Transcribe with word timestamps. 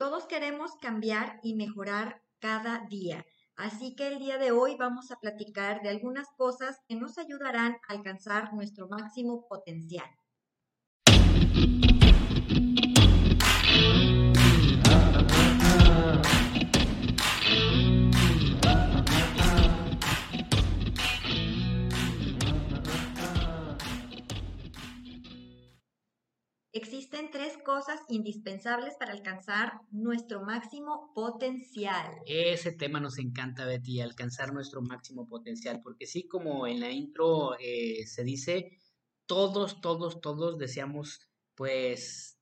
Todos 0.00 0.24
queremos 0.24 0.76
cambiar 0.80 1.40
y 1.42 1.54
mejorar 1.54 2.22
cada 2.38 2.86
día. 2.88 3.26
Así 3.54 3.94
que 3.94 4.08
el 4.08 4.18
día 4.18 4.38
de 4.38 4.50
hoy 4.50 4.74
vamos 4.78 5.10
a 5.10 5.20
platicar 5.20 5.82
de 5.82 5.90
algunas 5.90 6.26
cosas 6.38 6.80
que 6.88 6.96
nos 6.96 7.18
ayudarán 7.18 7.76
a 7.86 7.92
alcanzar 7.92 8.54
nuestro 8.54 8.88
máximo 8.88 9.46
potencial. 9.46 10.08
Existen 26.72 27.32
tres 27.32 27.58
cosas 27.64 28.00
indispensables 28.08 28.94
para 28.94 29.12
alcanzar 29.12 29.80
nuestro 29.90 30.42
máximo 30.42 31.10
potencial. 31.14 32.12
Ese 32.26 32.70
tema 32.70 33.00
nos 33.00 33.18
encanta, 33.18 33.64
Betty, 33.64 34.00
alcanzar 34.00 34.52
nuestro 34.52 34.80
máximo 34.80 35.26
potencial, 35.26 35.80
porque 35.82 36.06
sí, 36.06 36.28
como 36.28 36.68
en 36.68 36.78
la 36.78 36.92
intro 36.92 37.58
eh, 37.58 38.06
se 38.06 38.22
dice, 38.22 38.78
todos, 39.26 39.80
todos, 39.80 40.20
todos 40.20 40.58
deseamos, 40.58 41.28
pues, 41.56 42.38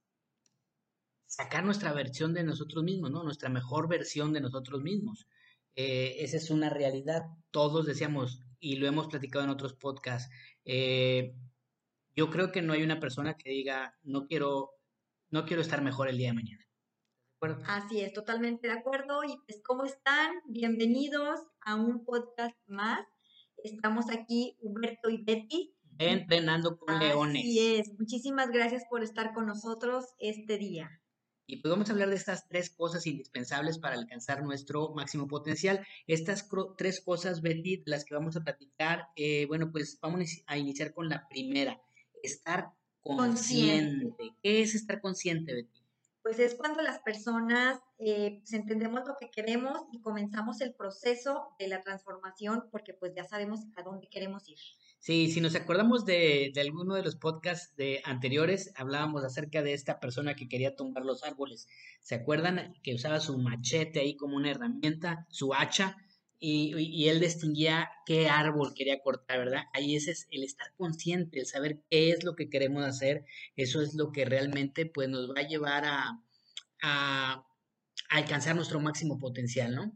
sacar 1.25 1.65
nuestra 1.65 1.95
versión 1.95 2.35
de 2.35 2.45
nosotros 2.45 2.85
mismos, 2.85 3.11
¿no? 3.11 3.23
Nuestra 3.23 3.49
mejor 3.49 3.89
versión 3.89 4.35
de 4.35 4.43
nosotros 4.43 4.83
mismos. 4.83 5.27
Eh, 5.75 6.17
esa 6.19 6.37
es 6.37 6.51
una 6.51 6.69
realidad. 6.69 7.23
Todos 7.51 7.87
deseamos, 7.87 8.43
y 8.61 8.77
lo 8.77 8.87
hemos 8.87 9.07
platicado 9.07 9.45
en 9.47 9.51
otros 9.51 9.73
podcasts, 9.73 10.31
eh, 10.67 11.35
yo 12.19 12.31
creo 12.31 12.51
que 12.51 12.63
no 12.63 12.73
hay 12.73 12.83
una 12.83 12.99
persona 12.99 13.37
que 13.37 13.51
diga, 13.51 13.97
no 14.03 14.27
quiero, 14.27 14.73
no 15.31 15.47
quiero 15.47 15.63
estar 15.63 15.83
mejor 15.83 16.09
el 16.09 16.19
día 16.19 16.31
de 16.31 16.35
mañana. 16.35 16.67
Así 17.69 18.01
es, 18.01 18.13
totalmente 18.13 18.67
de 18.67 18.73
acuerdo. 18.73 19.23
Y 19.23 19.39
pues, 19.47 19.63
¿cómo 19.65 19.85
están? 19.85 20.33
Bienvenidos 20.49 21.39
a 21.61 21.77
un 21.77 22.05
podcast 22.05 22.57
más. 22.67 23.07
Estamos 23.63 24.11
aquí, 24.11 24.57
Humberto 24.59 25.11
y 25.11 25.23
Betty. 25.23 25.77
Entrenando 26.01 26.77
con 26.81 26.99
leones. 26.99 27.41
Así 27.41 27.77
es. 27.77 27.93
Muchísimas 27.97 28.51
gracias 28.51 28.83
por 28.91 29.05
estar 29.05 29.33
con 29.33 29.47
nosotros 29.47 30.07
este 30.19 30.59
día. 30.59 31.01
Y 31.47 31.63
pues 31.63 31.71
vamos 31.71 31.89
a 31.89 31.93
hablar 31.93 32.09
de 32.09 32.17
estas 32.17 32.49
tres 32.49 32.69
cosas 32.69 33.07
indispensables 33.07 33.79
para 33.79 33.95
alcanzar 33.95 34.43
nuestro 34.43 34.93
máximo 34.93 35.29
potencial. 35.29 35.87
Estas 36.09 36.49
tres 36.77 37.01
cosas, 37.01 37.43
Betty, 37.43 37.77
de 37.77 37.85
las 37.87 38.05
que 38.05 38.17
vamos 38.17 38.37
a 38.37 38.43
platicar, 38.43 39.07
eh, 39.15 39.47
bueno, 39.47 39.71
pues 39.71 40.01
vamos 40.03 40.43
a 40.49 40.59
iniciar 40.59 40.93
con 40.93 41.09
la 41.09 41.29
primera 41.29 41.81
estar 42.23 42.73
consciente. 43.01 44.35
¿Qué 44.43 44.63
es 44.63 44.75
estar 44.75 45.01
consciente, 45.01 45.55
Betty? 45.55 45.79
Pues 46.23 46.39
es 46.41 46.57
cuando 46.57 46.83
las 46.83 46.99
personas 46.99 47.81
eh, 47.99 48.41
pues, 48.41 48.53
entendemos 48.53 49.03
lo 49.07 49.17
que 49.19 49.31
queremos 49.31 49.81
y 49.93 50.01
comenzamos 50.03 50.61
el 50.61 50.75
proceso 50.75 51.55
de 51.59 51.69
la 51.69 51.81
transformación 51.81 52.65
porque 52.71 52.93
pues 52.93 53.15
ya 53.15 53.25
sabemos 53.25 53.61
a 53.77 53.83
dónde 53.83 54.09
queremos 54.09 54.47
ir. 54.49 54.59
Sí, 54.99 55.31
si 55.31 55.41
nos 55.41 55.55
acordamos 55.55 56.05
de, 56.05 56.51
de 56.53 56.61
alguno 56.61 56.97
de 56.97 57.03
los 57.03 57.17
podcasts 57.17 57.75
de 57.77 58.03
anteriores, 58.05 58.73
hablábamos 58.77 59.25
acerca 59.25 59.63
de 59.63 59.73
esta 59.73 60.01
persona 60.01 60.35
que 60.35 60.49
quería 60.49 60.77
tumbar 60.77 61.05
los 61.05 61.23
árboles. 61.23 61.67
¿Se 62.03 62.17
acuerdan 62.17 62.75
que 62.83 62.95
usaba 62.95 63.21
su 63.21 63.39
machete 63.39 64.01
ahí 64.01 64.17
como 64.17 64.37
una 64.37 64.51
herramienta, 64.51 65.27
su 65.31 65.55
hacha? 65.55 65.97
Y, 66.41 67.09
él 67.09 67.21
distinguía 67.21 67.91
qué 68.07 68.29
árbol 68.29 68.73
quería 68.75 69.03
cortar, 69.03 69.39
¿verdad? 69.39 69.65
Ahí 69.73 69.97
ese 69.97 70.13
es 70.13 70.29
el 70.31 70.45
estar 70.45 70.73
consciente, 70.77 71.41
el 71.41 71.47
saber 71.47 71.83
qué 71.91 72.11
es 72.11 72.25
lo 72.25 72.37
que 72.37 72.49
queremos 72.49 72.85
hacer, 72.85 73.25
eso 73.57 73.83
es 73.83 73.95
lo 73.95 74.13
que 74.13 74.25
realmente 74.25 74.87
pues 74.87 75.09
nos 75.09 75.31
va 75.31 75.41
a 75.41 75.49
llevar 75.49 75.85
a, 75.85 76.23
a, 76.83 77.45
alcanzar 78.11 78.55
nuestro 78.55 78.81
máximo 78.81 79.19
potencial, 79.19 79.75
¿no? 79.75 79.93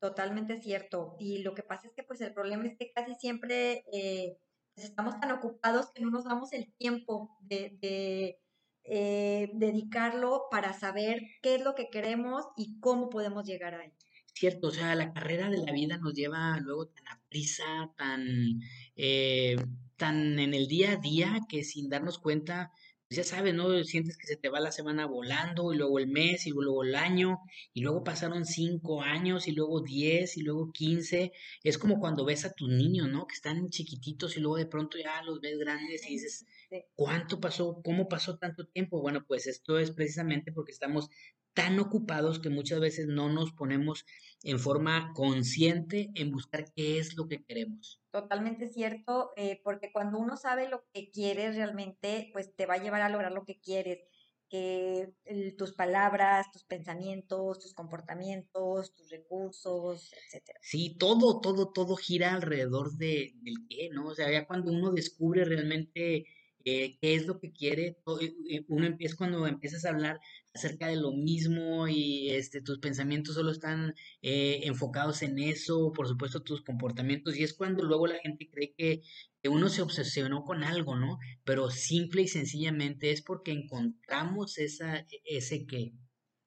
Totalmente 0.00 0.60
cierto. 0.60 1.16
Y 1.20 1.38
lo 1.38 1.54
que 1.54 1.62
pasa 1.62 1.86
es 1.86 1.94
que 1.94 2.02
pues 2.02 2.20
el 2.20 2.34
problema 2.34 2.66
es 2.66 2.76
que 2.76 2.92
casi 2.92 3.14
siempre 3.14 3.84
eh, 3.92 4.36
pues, 4.74 4.88
estamos 4.88 5.20
tan 5.20 5.30
ocupados 5.30 5.92
que 5.94 6.02
no 6.02 6.10
nos 6.10 6.24
damos 6.24 6.52
el 6.52 6.72
tiempo 6.74 7.38
de, 7.40 8.38
eh, 8.84 9.50
dedicarlo 9.54 10.48
para 10.50 10.72
saber 10.72 11.22
qué 11.40 11.54
es 11.54 11.62
lo 11.62 11.76
que 11.76 11.88
queremos 11.88 12.46
y 12.56 12.80
cómo 12.80 13.10
podemos 13.10 13.44
llegar 13.46 13.74
ahí 13.74 13.92
cierto, 14.34 14.68
o 14.68 14.70
sea, 14.70 14.94
la 14.94 15.12
carrera 15.12 15.50
de 15.50 15.58
la 15.58 15.72
vida 15.72 15.98
nos 15.98 16.14
lleva 16.14 16.58
luego 16.60 16.86
tan 16.88 17.08
a 17.08 17.20
prisa, 17.28 17.92
tan, 17.96 18.60
eh, 18.96 19.56
tan 19.96 20.38
en 20.38 20.54
el 20.54 20.66
día 20.68 20.92
a 20.92 20.96
día 20.96 21.40
que 21.48 21.64
sin 21.64 21.88
darnos 21.88 22.18
cuenta, 22.18 22.72
pues 23.08 23.28
ya 23.28 23.36
sabes, 23.36 23.54
¿no? 23.54 23.84
Sientes 23.84 24.16
que 24.16 24.26
se 24.26 24.36
te 24.36 24.48
va 24.48 24.58
la 24.58 24.72
semana 24.72 25.06
volando 25.06 25.72
y 25.72 25.76
luego 25.76 25.98
el 25.98 26.06
mes 26.08 26.46
y 26.46 26.50
luego 26.50 26.82
el 26.82 26.94
año 26.94 27.40
y 27.74 27.82
luego 27.82 28.02
pasaron 28.04 28.46
cinco 28.46 29.02
años 29.02 29.48
y 29.48 29.52
luego 29.52 29.82
diez 29.82 30.38
y 30.38 30.42
luego 30.42 30.72
quince. 30.72 31.32
Es 31.62 31.76
como 31.76 32.00
cuando 32.00 32.24
ves 32.24 32.46
a 32.46 32.54
tus 32.54 32.70
niños, 32.70 33.08
¿no? 33.10 33.26
Que 33.26 33.34
están 33.34 33.68
chiquititos 33.68 34.36
y 34.36 34.40
luego 34.40 34.56
de 34.56 34.66
pronto 34.66 34.96
ya 34.98 35.22
los 35.24 35.40
ves 35.42 35.58
grandes 35.58 36.06
y 36.08 36.14
dices, 36.14 36.46
¿cuánto 36.94 37.38
pasó? 37.38 37.82
¿Cómo 37.84 38.08
pasó 38.08 38.38
tanto 38.38 38.66
tiempo? 38.66 39.02
Bueno, 39.02 39.24
pues 39.26 39.46
esto 39.46 39.78
es 39.78 39.90
precisamente 39.90 40.50
porque 40.50 40.72
estamos 40.72 41.10
tan 41.54 41.78
ocupados 41.78 42.38
que 42.38 42.50
muchas 42.50 42.80
veces 42.80 43.06
no 43.06 43.28
nos 43.28 43.52
ponemos 43.52 44.04
en 44.42 44.58
forma 44.58 45.12
consciente 45.14 46.10
en 46.14 46.32
buscar 46.32 46.72
qué 46.74 46.98
es 46.98 47.16
lo 47.16 47.28
que 47.28 47.44
queremos. 47.44 48.00
Totalmente 48.10 48.68
cierto, 48.68 49.32
eh, 49.36 49.60
porque 49.62 49.92
cuando 49.92 50.18
uno 50.18 50.36
sabe 50.36 50.68
lo 50.68 50.84
que 50.92 51.10
quieres 51.10 51.56
realmente, 51.56 52.30
pues 52.32 52.54
te 52.54 52.66
va 52.66 52.74
a 52.74 52.82
llevar 52.82 53.02
a 53.02 53.08
lograr 53.08 53.32
lo 53.32 53.44
que 53.44 53.60
quieres. 53.60 54.00
Que 54.48 55.14
tus 55.56 55.72
palabras, 55.72 56.52
tus 56.52 56.64
pensamientos, 56.64 57.58
tus 57.58 57.72
comportamientos, 57.72 58.94
tus 58.94 59.08
recursos, 59.08 60.12
etcétera. 60.12 60.58
Sí, 60.60 60.94
todo, 60.98 61.40
todo, 61.40 61.72
todo 61.72 61.96
gira 61.96 62.34
alrededor 62.34 62.92
de, 62.98 63.32
del 63.40 63.54
qué, 63.66 63.88
¿no? 63.94 64.08
O 64.08 64.14
sea, 64.14 64.30
ya 64.30 64.46
cuando 64.46 64.70
uno 64.70 64.90
descubre 64.92 65.46
realmente 65.46 66.26
eh, 66.66 66.98
qué 67.00 67.14
es 67.14 67.26
lo 67.26 67.40
que 67.40 67.50
quiere, 67.50 67.96
eh, 68.20 68.64
uno 68.68 68.86
empieza 68.86 69.16
cuando 69.16 69.46
empiezas 69.46 69.86
a 69.86 69.88
hablar 69.88 70.20
acerca 70.54 70.88
de 70.88 70.96
lo 70.96 71.12
mismo 71.12 71.88
y 71.88 72.30
este, 72.30 72.60
tus 72.60 72.78
pensamientos 72.78 73.34
solo 73.34 73.50
están 73.50 73.94
eh, 74.20 74.60
enfocados 74.64 75.22
en 75.22 75.38
eso, 75.38 75.92
por 75.92 76.08
supuesto 76.08 76.42
tus 76.42 76.62
comportamientos, 76.62 77.36
y 77.36 77.42
es 77.42 77.54
cuando 77.54 77.84
luego 77.84 78.06
la 78.06 78.18
gente 78.18 78.48
cree 78.50 78.74
que, 78.76 79.02
uno 79.44 79.68
se 79.68 79.82
obsesionó 79.82 80.44
con 80.44 80.62
algo, 80.62 80.94
¿no? 80.94 81.18
Pero 81.42 81.68
simple 81.68 82.22
y 82.22 82.28
sencillamente 82.28 83.10
es 83.10 83.22
porque 83.22 83.50
encontramos 83.50 84.56
esa, 84.56 85.04
ese 85.24 85.66
qué. 85.66 85.94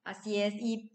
Así 0.06 0.38
es, 0.38 0.54
y 0.56 0.94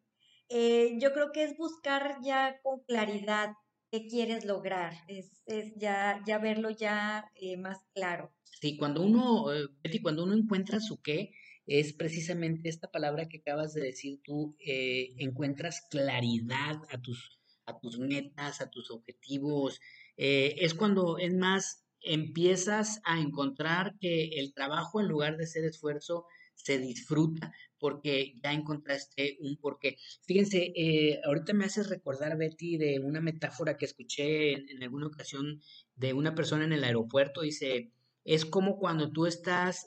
eh, 0.48 0.96
yo 0.98 1.12
creo 1.12 1.30
que 1.30 1.44
es 1.44 1.58
buscar 1.58 2.16
ya 2.22 2.58
con 2.62 2.80
claridad 2.84 3.52
qué 3.90 4.06
quieres 4.06 4.46
lograr, 4.46 4.94
es, 5.08 5.42
es 5.44 5.74
ya, 5.76 6.22
ya 6.26 6.38
verlo 6.38 6.70
ya 6.70 7.30
eh, 7.34 7.58
más 7.58 7.78
claro. 7.92 8.32
Sí, 8.44 8.78
cuando 8.78 9.02
uno, 9.02 9.46
Betty, 9.82 10.00
cuando 10.00 10.24
uno 10.24 10.34
encuentra 10.34 10.80
su 10.80 11.02
qué, 11.02 11.32
es 11.70 11.92
precisamente 11.92 12.68
esta 12.68 12.90
palabra 12.90 13.28
que 13.28 13.38
acabas 13.38 13.74
de 13.74 13.82
decir 13.82 14.18
tú, 14.24 14.56
eh, 14.58 15.14
encuentras 15.18 15.86
claridad 15.88 16.82
a 16.90 17.00
tus, 17.00 17.38
a 17.64 17.78
tus 17.78 17.96
metas, 18.00 18.60
a 18.60 18.68
tus 18.68 18.90
objetivos. 18.90 19.80
Eh, 20.16 20.56
es 20.58 20.74
cuando, 20.74 21.16
es 21.18 21.32
más, 21.32 21.84
empiezas 22.00 23.00
a 23.04 23.20
encontrar 23.20 23.94
que 24.00 24.40
el 24.40 24.52
trabajo 24.52 25.00
en 25.00 25.06
lugar 25.06 25.36
de 25.36 25.46
ser 25.46 25.64
esfuerzo 25.64 26.26
se 26.56 26.80
disfruta 26.80 27.52
porque 27.78 28.34
ya 28.42 28.52
encontraste 28.52 29.38
un 29.40 29.56
porqué. 29.56 29.96
Fíjense, 30.22 30.72
eh, 30.74 31.20
ahorita 31.24 31.52
me 31.52 31.66
haces 31.66 31.88
recordar, 31.88 32.36
Betty, 32.36 32.78
de 32.78 32.98
una 32.98 33.20
metáfora 33.20 33.76
que 33.76 33.84
escuché 33.84 34.54
en, 34.54 34.82
alguna 34.82 35.06
ocasión 35.06 35.62
de 35.94 36.14
una 36.14 36.34
persona 36.34 36.64
en 36.64 36.72
el 36.72 36.82
aeropuerto. 36.82 37.42
Dice, 37.42 37.92
es 38.24 38.44
como 38.44 38.76
cuando 38.76 39.12
tú 39.12 39.26
estás 39.26 39.86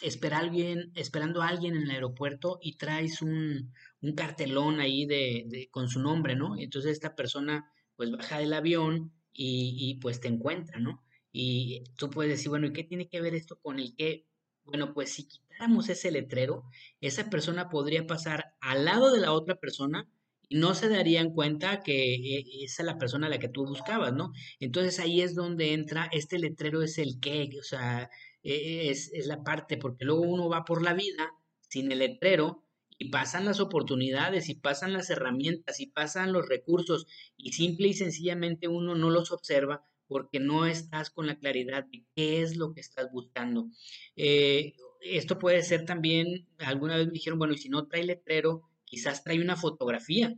espera 0.00 0.38
alguien, 0.38 0.92
esperando 0.94 1.42
a 1.42 1.48
alguien 1.48 1.76
en 1.76 1.82
el 1.82 1.90
aeropuerto 1.90 2.58
y 2.62 2.76
traes 2.76 3.22
un, 3.22 3.72
un 4.00 4.14
cartelón 4.14 4.80
ahí 4.80 5.06
de, 5.06 5.68
con 5.70 5.88
su 5.88 6.00
nombre, 6.00 6.36
¿no? 6.36 6.56
Entonces 6.58 6.92
esta 6.92 7.14
persona 7.14 7.70
pues 7.96 8.10
baja 8.10 8.38
del 8.38 8.52
avión 8.52 9.12
y, 9.32 9.76
y, 9.78 9.94
pues 10.00 10.20
te 10.20 10.28
encuentra, 10.28 10.78
¿no? 10.78 11.04
Y 11.32 11.84
tú 11.96 12.10
puedes 12.10 12.32
decir, 12.32 12.48
bueno, 12.48 12.66
¿y 12.66 12.72
qué 12.72 12.84
tiene 12.84 13.08
que 13.08 13.20
ver 13.20 13.34
esto 13.34 13.58
con 13.60 13.78
el 13.78 13.94
que? 13.94 14.26
Bueno, 14.64 14.92
pues 14.94 15.12
si 15.12 15.26
quitáramos 15.26 15.88
ese 15.88 16.10
letrero, 16.10 16.64
esa 17.00 17.30
persona 17.30 17.68
podría 17.68 18.06
pasar 18.06 18.54
al 18.60 18.84
lado 18.84 19.12
de 19.12 19.20
la 19.20 19.32
otra 19.32 19.56
persona 19.56 20.08
y 20.48 20.58
no 20.58 20.74
se 20.74 20.88
darían 20.88 21.30
cuenta 21.30 21.82
que 21.82 22.14
eh, 22.14 22.44
esa 22.62 22.82
es 22.82 22.86
la 22.86 22.98
persona 22.98 23.26
a 23.26 23.30
la 23.30 23.38
que 23.38 23.48
tú 23.48 23.66
buscabas, 23.66 24.14
¿no? 24.14 24.32
Entonces 24.60 24.98
ahí 24.98 25.20
es 25.20 25.34
donde 25.34 25.74
entra, 25.74 26.08
este 26.12 26.38
letrero 26.38 26.82
es 26.82 26.98
el 26.98 27.20
que, 27.20 27.50
o 27.60 27.62
sea, 27.62 28.10
e, 28.42 28.90
es, 28.90 29.12
es 29.12 29.26
la 29.26 29.42
parte, 29.42 29.76
porque 29.76 30.04
luego 30.04 30.22
uno 30.22 30.48
va 30.48 30.64
por 30.64 30.82
la 30.82 30.94
vida 30.94 31.32
sin 31.68 31.92
el 31.92 31.98
letrero 32.00 32.64
y 32.98 33.10
pasan 33.10 33.44
las 33.44 33.60
oportunidades 33.60 34.48
y 34.48 34.54
pasan 34.54 34.92
las 34.92 35.08
herramientas 35.10 35.80
y 35.80 35.86
pasan 35.86 36.32
los 36.32 36.48
recursos 36.48 37.06
y 37.36 37.52
simple 37.52 37.88
y 37.88 37.94
sencillamente 37.94 38.66
uno 38.66 38.96
no 38.96 39.10
los 39.10 39.30
observa 39.30 39.84
porque 40.08 40.40
no 40.40 40.66
estás 40.66 41.10
con 41.10 41.26
la 41.26 41.38
claridad 41.38 41.84
de 41.84 42.04
qué 42.16 42.42
es 42.42 42.56
lo 42.56 42.72
que 42.72 42.80
estás 42.80 43.12
buscando. 43.12 43.68
Eh, 44.16 44.72
esto 45.00 45.38
puede 45.38 45.62
ser 45.62 45.84
también, 45.84 46.48
alguna 46.58 46.96
vez 46.96 47.06
me 47.06 47.12
dijeron, 47.12 47.38
bueno, 47.38 47.54
y 47.54 47.58
si 47.58 47.68
no 47.68 47.86
trae 47.86 48.04
letrero, 48.04 48.62
quizás 48.84 49.22
trae 49.22 49.40
una 49.40 49.54
fotografía. 49.54 50.34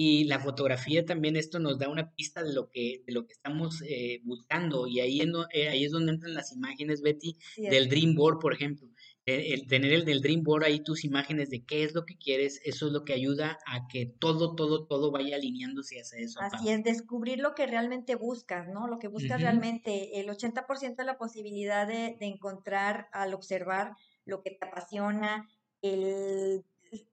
Y 0.00 0.26
la 0.26 0.38
fotografía 0.38 1.04
también 1.04 1.34
esto 1.34 1.58
nos 1.58 1.76
da 1.76 1.88
una 1.88 2.14
pista 2.14 2.44
de 2.44 2.52
lo 2.52 2.70
que, 2.70 3.02
de 3.04 3.12
lo 3.12 3.26
que 3.26 3.32
estamos 3.32 3.82
eh, 3.82 4.20
buscando. 4.22 4.86
Y 4.86 5.00
ahí, 5.00 5.20
eh, 5.52 5.68
ahí 5.70 5.84
es 5.84 5.90
donde 5.90 6.12
entran 6.12 6.34
las 6.34 6.52
imágenes, 6.52 7.02
Betty, 7.02 7.36
del 7.56 7.88
Dream 7.88 8.14
Board, 8.14 8.38
por 8.38 8.52
ejemplo. 8.52 8.88
El, 9.26 9.66
tener 9.66 9.92
el 9.92 10.04
del 10.04 10.22
Dream 10.22 10.44
Board 10.44 10.62
ahí 10.62 10.78
tus 10.84 11.04
imágenes 11.04 11.50
de 11.50 11.64
qué 11.64 11.82
es 11.82 11.96
lo 11.96 12.06
que 12.06 12.16
quieres, 12.16 12.60
eso 12.64 12.86
es 12.86 12.92
lo 12.92 13.04
que 13.04 13.12
ayuda 13.12 13.58
a 13.66 13.88
que 13.88 14.06
todo, 14.06 14.54
todo, 14.54 14.86
todo 14.86 15.10
vaya 15.10 15.34
alineándose 15.34 16.00
hacia 16.00 16.20
eso. 16.20 16.38
Así 16.40 16.68
es, 16.68 16.84
descubrir 16.84 17.40
lo 17.40 17.56
que 17.56 17.66
realmente 17.66 18.14
buscas, 18.14 18.68
¿no? 18.68 18.86
Lo 18.86 19.00
que 19.00 19.08
buscas 19.08 19.40
realmente. 19.42 20.20
El 20.20 20.28
80% 20.28 20.94
de 20.94 21.04
la 21.04 21.18
posibilidad 21.18 21.88
de, 21.88 22.16
de 22.20 22.26
encontrar 22.26 23.08
al 23.10 23.34
observar 23.34 23.96
lo 24.24 24.42
que 24.42 24.52
te 24.52 24.64
apasiona, 24.64 25.48
el 25.82 26.64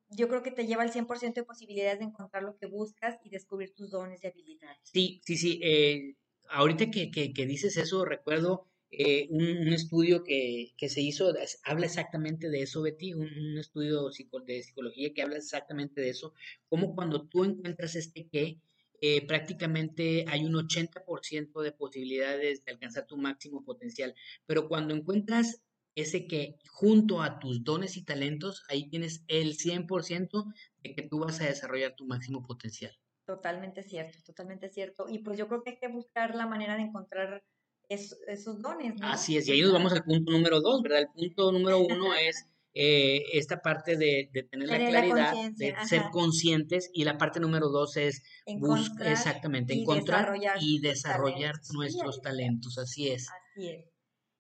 yo 0.10 0.28
creo 0.28 0.44
que 0.44 0.52
te 0.52 0.66
lleva 0.66 0.84
al 0.84 0.92
100% 0.92 1.34
de 1.34 1.44
posibilidades 1.44 2.00
de 2.00 2.06
encontrar 2.06 2.44
lo 2.44 2.58
que 2.58 2.68
buscas 2.68 3.18
y 3.24 3.30
descubrir 3.30 3.74
tus 3.74 3.92
dones 3.92 4.24
y 4.24 4.28
habilidades. 4.28 4.80
Sí, 4.84 5.22
sí, 5.26 5.38
sí. 5.38 5.60
Eh, 5.64 6.16
ahorita 6.50 6.92
que, 6.92 7.12
que, 7.12 7.46
dices 7.46 7.78
eso, 7.78 8.06
recuerdo 8.06 8.68
eh, 8.92 9.28
un, 9.30 9.68
estudio 9.70 10.24
que, 10.24 10.74
que, 10.78 10.90
se 10.90 11.02
hizo, 11.02 11.34
habla 11.64 11.86
exactamente 11.86 12.50
de 12.50 12.62
eso, 12.62 12.82
Betty, 12.82 13.14
un, 13.14 13.28
un 13.28 13.58
estudio 13.58 14.10
de 14.46 14.64
psicología 14.64 15.14
que 15.14 15.22
habla 15.22 15.38
exactamente 15.38 16.02
de 16.02 16.10
eso, 16.10 16.34
como 16.70 16.96
cuando 16.96 17.28
tú 17.28 17.44
encuentras 17.44 17.96
este 17.96 18.28
qué, 18.32 18.60
eh, 19.02 19.26
prácticamente 19.28 20.26
hay 20.28 20.46
un 20.46 20.54
80% 20.54 21.62
de 21.62 21.72
posibilidades 21.74 22.64
de 22.64 22.72
alcanzar 22.72 23.06
tu 23.06 23.18
máximo 23.18 23.64
potencial, 23.64 24.16
pero 24.46 24.68
cuando 24.68 24.96
encuentras 24.96 25.62
ese 25.96 26.28
que 26.28 26.58
junto 26.70 27.22
a 27.22 27.40
tus 27.40 27.64
dones 27.64 27.98
y 27.98 28.04
talentos, 28.04 28.64
ahí 28.70 28.90
tienes 28.90 29.24
el 29.28 29.58
100% 29.58 30.54
de 30.84 30.94
que 30.94 31.04
tú 31.04 31.20
vas 31.20 31.40
a 31.42 31.46
desarrollar 31.46 31.96
tu 31.96 32.06
máximo 32.06 32.44
potencial. 32.44 32.92
Totalmente 33.26 33.82
cierto, 33.82 34.20
totalmente 34.24 34.70
cierto. 34.70 35.08
Y 35.10 35.20
pues 35.20 35.38
yo 35.38 35.48
creo 35.48 35.64
que 35.64 35.72
hay 35.72 35.80
que 35.80 35.88
buscar 35.88 36.36
la 36.36 36.46
manera 36.46 36.76
de 36.76 36.84
encontrar 36.84 37.44
esos 37.90 38.62
dones. 38.62 38.96
¿no? 39.00 39.08
Así 39.08 39.38
es, 39.38 39.48
y 39.48 39.54
ahí 39.54 39.62
nos 39.62 39.74
vamos 39.74 39.94
al 39.94 40.04
punto 40.04 40.32
número 40.32 40.62
dos, 40.62 40.82
¿verdad? 40.82 41.00
El 41.00 41.08
punto 41.10 41.52
número 41.52 41.80
uno 41.80 42.14
es 42.14 42.46
eh, 42.74 43.24
esta 43.34 43.62
parte 43.62 43.96
de, 43.96 44.30
tener, 44.52 44.68
la 44.68 44.78
claridad, 44.78 45.34
de 45.54 45.76
ser 45.88 46.04
conscientes, 46.12 46.90
y 46.94 47.06
la 47.06 47.18
parte 47.18 47.40
número 47.40 47.70
dos 47.70 47.96
es 47.96 48.22
buscar, 48.60 49.08
exactamente, 49.08 49.74
encontrar 49.74 50.34
y 50.60 50.82
desarrollar 50.82 51.56
nuestros 51.74 52.22
talentos, 52.22 52.78
así 52.78 53.10
es. 53.10 53.30
Así 53.30 53.70
es. 53.70 53.86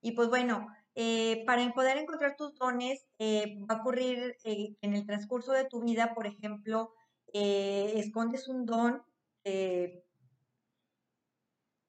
Y 0.01 0.11
pues 0.11 0.27
bueno, 0.29 0.67
eh, 0.97 1.43
para 1.45 1.69
poder 1.73 1.97
encontrar 1.97 2.37
tus 2.37 2.55
dones, 2.55 3.05
eh, 3.19 3.57
va 3.69 3.75
a 3.75 3.79
ocurrir 3.81 4.37
eh, 4.45 4.77
en 4.81 4.95
el 4.95 5.05
transcurso 5.05 5.51
de 5.51 5.65
tu 5.65 5.83
vida, 5.83 6.13
por 6.15 6.25
ejemplo, 6.25 6.93
escondes 7.33 8.47
un 8.47 8.65
don, 8.65 9.01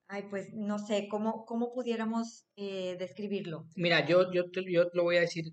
ay, 0.09 0.23
pues 0.29 0.53
no 0.55 0.81
sé, 0.81 1.07
¿cómo, 1.09 1.45
cómo 1.45 1.73
pudiéramos 1.73 2.47
describirlo? 2.57 3.69
Mira, 3.77 4.05
yo, 4.05 4.33
yo, 4.33 4.51
te, 4.51 4.65
yo 4.69 4.91
lo 4.93 5.05
voy 5.05 5.19
a 5.19 5.21
decir 5.21 5.53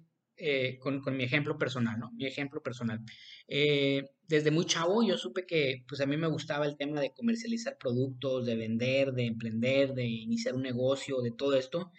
con, 0.79 1.01
con, 1.01 1.15
mi 1.15 1.25
ejemplo 1.25 1.59
personal, 1.59 1.99
¿no? 1.99 2.09
Mi 2.13 2.25
ejemplo 2.25 2.59
personal. 2.63 3.01
desde 3.47 4.49
muy 4.49 4.65
chavo 4.65 5.03
yo 5.03 5.15
supe 5.15 5.45
que 5.45 5.83
pues 5.87 6.01
a 6.01 6.07
mí 6.07 6.17
me 6.17 6.27
gustaba 6.27 6.65
el 6.65 6.75
tema 6.75 6.99
de 6.99 7.13
comercializar 7.13 7.77
productos, 7.77 8.47
de 8.47 8.55
vender, 8.55 9.11
de 9.11 9.27
emprender, 9.27 9.93
de 9.93 10.05
iniciar 10.05 10.55
un 10.55 10.63
negocio, 10.63 11.21
de 11.21 11.31
todo 11.31 11.55
esto. 11.55 11.91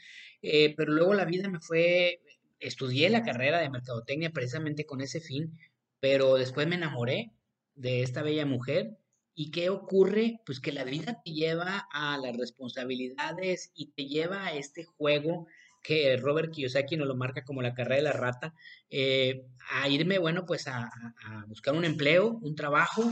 Eh, 0.47 0.75
pero 0.77 0.93
luego 0.93 1.15
la 1.15 1.25
vida 1.25 1.49
me 1.49 1.59
fue, 1.59 2.21
estudié 2.61 3.09
la 3.09 3.23
carrera 3.23 3.61
de 3.61 3.71
mercadotecnia 3.71 4.31
precisamente 4.31 4.85
con 4.85 5.01
ese 5.01 5.21
fin, 5.21 5.59
pero 6.01 6.35
después 6.35 6.67
me 6.69 6.75
enamoré 6.75 7.33
de 7.75 8.03
esta 8.03 8.23
bella 8.23 8.45
mujer. 8.45 8.99
¿Y 9.35 9.51
qué 9.51 9.71
ocurre? 9.71 10.41
Pues 10.45 10.61
que 10.61 10.71
la 10.71 10.85
vida 10.85 11.23
te 11.25 11.33
lleva 11.33 11.89
a 11.91 12.19
las 12.19 12.37
responsabilidades 12.37 13.73
y 13.75 13.93
te 13.93 14.05
lleva 14.05 14.45
a 14.45 14.53
este 14.55 14.85
juego 14.85 15.47
que 15.83 16.17
Robert 16.19 16.53
Kiyosaki 16.53 16.99
nos 16.99 17.09
lo 17.09 17.17
marca 17.17 17.43
como 17.45 17.63
la 17.63 17.75
carrera 17.75 17.97
de 17.97 18.03
la 18.03 18.13
rata, 18.13 18.55
eh, 18.91 19.47
a 19.71 19.89
irme, 19.89 20.19
bueno, 20.19 20.45
pues 20.47 20.69
a, 20.69 20.85
a, 20.85 21.45
buscar 21.47 21.75
un 21.75 21.85
empleo, 21.87 22.39
un 22.43 22.55
trabajo, 22.55 23.03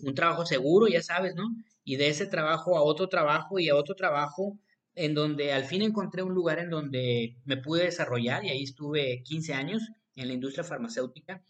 un 0.00 0.14
trabajo 0.14 0.46
seguro, 0.46 0.88
ya 0.88 1.02
sabes, 1.02 1.34
¿no? 1.34 1.48
Y 1.84 1.96
de 1.96 2.08
ese 2.08 2.26
trabajo 2.26 2.76
a 2.76 2.82
otro 2.82 3.08
trabajo 3.08 3.58
y 3.58 3.68
a 3.68 3.76
otro 3.76 3.94
trabajo, 3.94 4.58
en 4.98 5.14
donde 5.14 5.52
al 5.52 5.64
fin 5.64 5.82
encontré 5.82 6.24
un 6.24 6.34
lugar 6.34 6.58
en 6.58 6.70
donde 6.70 7.36
me 7.44 7.56
pude 7.56 7.84
desarrollar 7.84 8.44
y 8.44 8.50
ahí 8.50 8.64
estuve 8.64 9.22
15 9.22 9.54
años 9.54 9.88
en 10.16 10.26
la 10.26 10.34
industria 10.34 10.64
farmacéutica, 10.64 11.40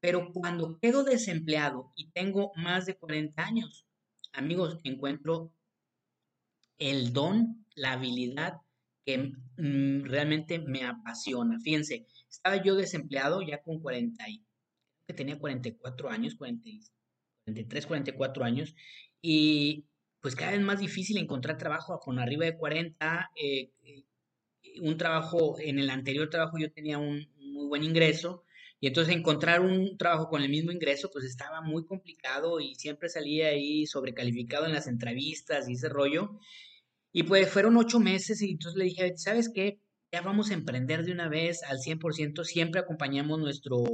pero 0.00 0.32
cuando 0.32 0.78
quedo 0.80 1.04
desempleado 1.04 1.92
y 1.94 2.08
tengo 2.12 2.52
más 2.56 2.86
de 2.86 2.96
40 2.96 3.44
años, 3.44 3.86
amigos, 4.32 4.78
encuentro 4.82 5.52
el 6.78 7.12
don, 7.12 7.66
la 7.74 7.92
habilidad 7.92 8.54
que 9.04 9.18
mm, 9.18 10.04
realmente 10.04 10.58
me 10.58 10.84
apasiona. 10.84 11.60
Fíjense, 11.60 12.06
estaba 12.30 12.62
yo 12.62 12.76
desempleado 12.76 13.42
ya 13.42 13.62
con 13.62 13.78
40 13.78 14.24
que 15.06 15.12
tenía 15.12 15.38
44 15.38 16.08
años, 16.08 16.34
43, 16.34 17.86
44 17.86 18.44
años, 18.44 18.74
y 19.20 19.84
pues 20.26 20.34
cada 20.34 20.50
vez 20.50 20.60
más 20.60 20.80
difícil 20.80 21.18
encontrar 21.18 21.56
trabajo 21.56 22.00
con 22.00 22.18
arriba 22.18 22.46
de 22.46 22.56
40. 22.56 23.30
Eh, 23.36 23.70
eh, 23.84 24.02
un 24.80 24.96
trabajo, 24.96 25.54
en 25.60 25.78
el 25.78 25.88
anterior 25.88 26.28
trabajo 26.28 26.58
yo 26.58 26.68
tenía 26.72 26.98
un 26.98 27.28
muy 27.36 27.68
buen 27.68 27.84
ingreso 27.84 28.42
y 28.80 28.88
entonces 28.88 29.14
encontrar 29.14 29.60
un 29.60 29.96
trabajo 29.96 30.28
con 30.28 30.42
el 30.42 30.48
mismo 30.48 30.72
ingreso 30.72 31.12
pues 31.12 31.24
estaba 31.24 31.60
muy 31.60 31.86
complicado 31.86 32.58
y 32.58 32.74
siempre 32.74 33.08
salía 33.08 33.50
ahí 33.50 33.86
sobrecalificado 33.86 34.66
en 34.66 34.72
las 34.72 34.88
entrevistas 34.88 35.68
y 35.68 35.74
ese 35.74 35.88
rollo. 35.88 36.40
Y 37.12 37.22
pues 37.22 37.48
fueron 37.48 37.76
ocho 37.76 38.00
meses 38.00 38.42
y 38.42 38.50
entonces 38.50 38.76
le 38.76 38.86
dije, 38.86 39.16
¿sabes 39.18 39.48
qué? 39.54 39.78
Ya 40.10 40.22
vamos 40.22 40.50
a 40.50 40.54
emprender 40.54 41.04
de 41.04 41.12
una 41.12 41.28
vez 41.28 41.62
al 41.62 41.78
100%, 41.78 42.42
siempre 42.42 42.80
acompañamos 42.80 43.38
nuestro, 43.38 43.84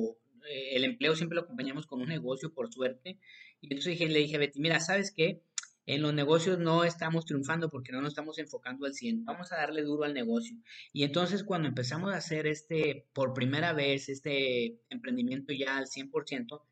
eh, 0.51 0.77
el 0.77 0.85
empleo 0.85 1.15
siempre 1.15 1.37
lo 1.37 1.43
acompañamos 1.43 1.87
con 1.87 2.01
un 2.01 2.09
negocio 2.09 2.55
por 2.55 2.73
suerte. 2.73 3.19
Y 3.61 3.67
entonces 3.67 4.01
le 4.01 4.19
dije 4.19 4.37
a 4.37 4.39
Betty, 4.39 4.61
mira, 4.61 4.81
¿sabes 4.81 5.13
qué? 5.15 5.43
En 5.85 6.03
los 6.03 6.15
negocios 6.15 6.59
no 6.59 6.85
estamos 6.85 7.25
triunfando 7.25 7.69
porque 7.69 7.93
no 7.93 8.01
nos 8.01 8.11
estamos 8.11 8.39
enfocando 8.39 8.87
al 8.87 8.95
100. 8.95 9.25
Vamos 9.25 9.51
a 9.53 9.57
darle 9.57 9.83
duro 9.83 10.05
al 10.05 10.15
negocio. 10.15 10.57
Y 10.93 11.03
entonces 11.03 11.43
cuando 11.43 11.69
empezamos 11.69 12.13
a 12.13 12.19
hacer 12.19 12.47
este, 12.47 13.09
por 13.13 13.35
primera 13.35 13.73
vez, 13.73 14.09
este 14.09 14.81
emprendimiento 14.91 15.53
ya 15.53 15.77
al 15.77 15.87
100%, 15.87 16.63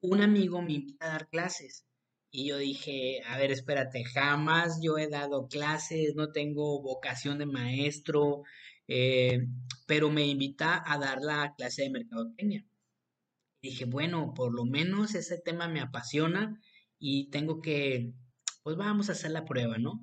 un 0.00 0.22
amigo 0.22 0.62
me 0.62 0.74
invita 0.74 1.06
a 1.06 1.10
dar 1.10 1.28
clases. 1.28 1.84
Y 2.30 2.48
yo 2.48 2.58
dije, 2.58 3.22
a 3.26 3.38
ver, 3.38 3.50
espérate, 3.52 4.04
jamás 4.04 4.80
yo 4.82 4.98
he 4.98 5.08
dado 5.08 5.48
clases, 5.48 6.14
no 6.14 6.30
tengo 6.32 6.82
vocación 6.82 7.38
de 7.38 7.46
maestro, 7.46 8.42
eh, 8.86 9.46
pero 9.86 10.10
me 10.10 10.26
invita 10.26 10.82
a 10.86 10.98
dar 10.98 11.20
la 11.22 11.54
clase 11.56 11.82
de 11.82 11.90
mercadotecnia. 11.90 12.64
dije, 13.62 13.84
bueno, 13.86 14.34
por 14.34 14.54
lo 14.54 14.64
menos 14.64 15.14
ese 15.14 15.38
tema 15.38 15.68
me 15.68 15.80
apasiona 15.80 16.60
y 16.98 17.30
tengo 17.30 17.60
que 17.60 18.12
pues 18.62 18.76
vamos 18.76 19.08
a 19.08 19.12
hacer 19.12 19.30
la 19.30 19.44
prueba, 19.44 19.78
¿no? 19.78 20.00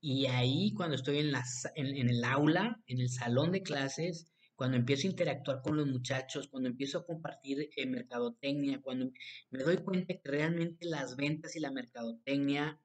Y 0.00 0.26
ahí 0.26 0.72
cuando 0.72 0.96
estoy 0.96 1.18
en, 1.18 1.34
en, 1.74 2.08
el 2.08 2.24
aula, 2.24 2.80
en 2.86 3.00
el 3.00 3.10
salón 3.10 3.52
de 3.52 3.62
clases, 3.62 4.26
cuando 4.56 4.76
empiezo 4.76 5.06
a 5.06 5.10
interactuar 5.10 5.62
con 5.62 5.76
los 5.76 5.86
muchachos, 5.86 6.48
cuando 6.48 6.68
empiezo 6.68 6.98
a 6.98 7.06
compartir 7.06 7.70
eh, 7.76 7.86
mercadotecnia, 7.86 8.80
cuando 8.80 9.10
me 9.50 9.62
doy 9.62 9.78
cuenta 9.78 10.14
que 10.14 10.20
realmente 10.24 10.86
las 10.86 11.16
ventas 11.16 11.56
y 11.56 11.60
la 11.60 11.70
mercadotecnia, 11.70 12.78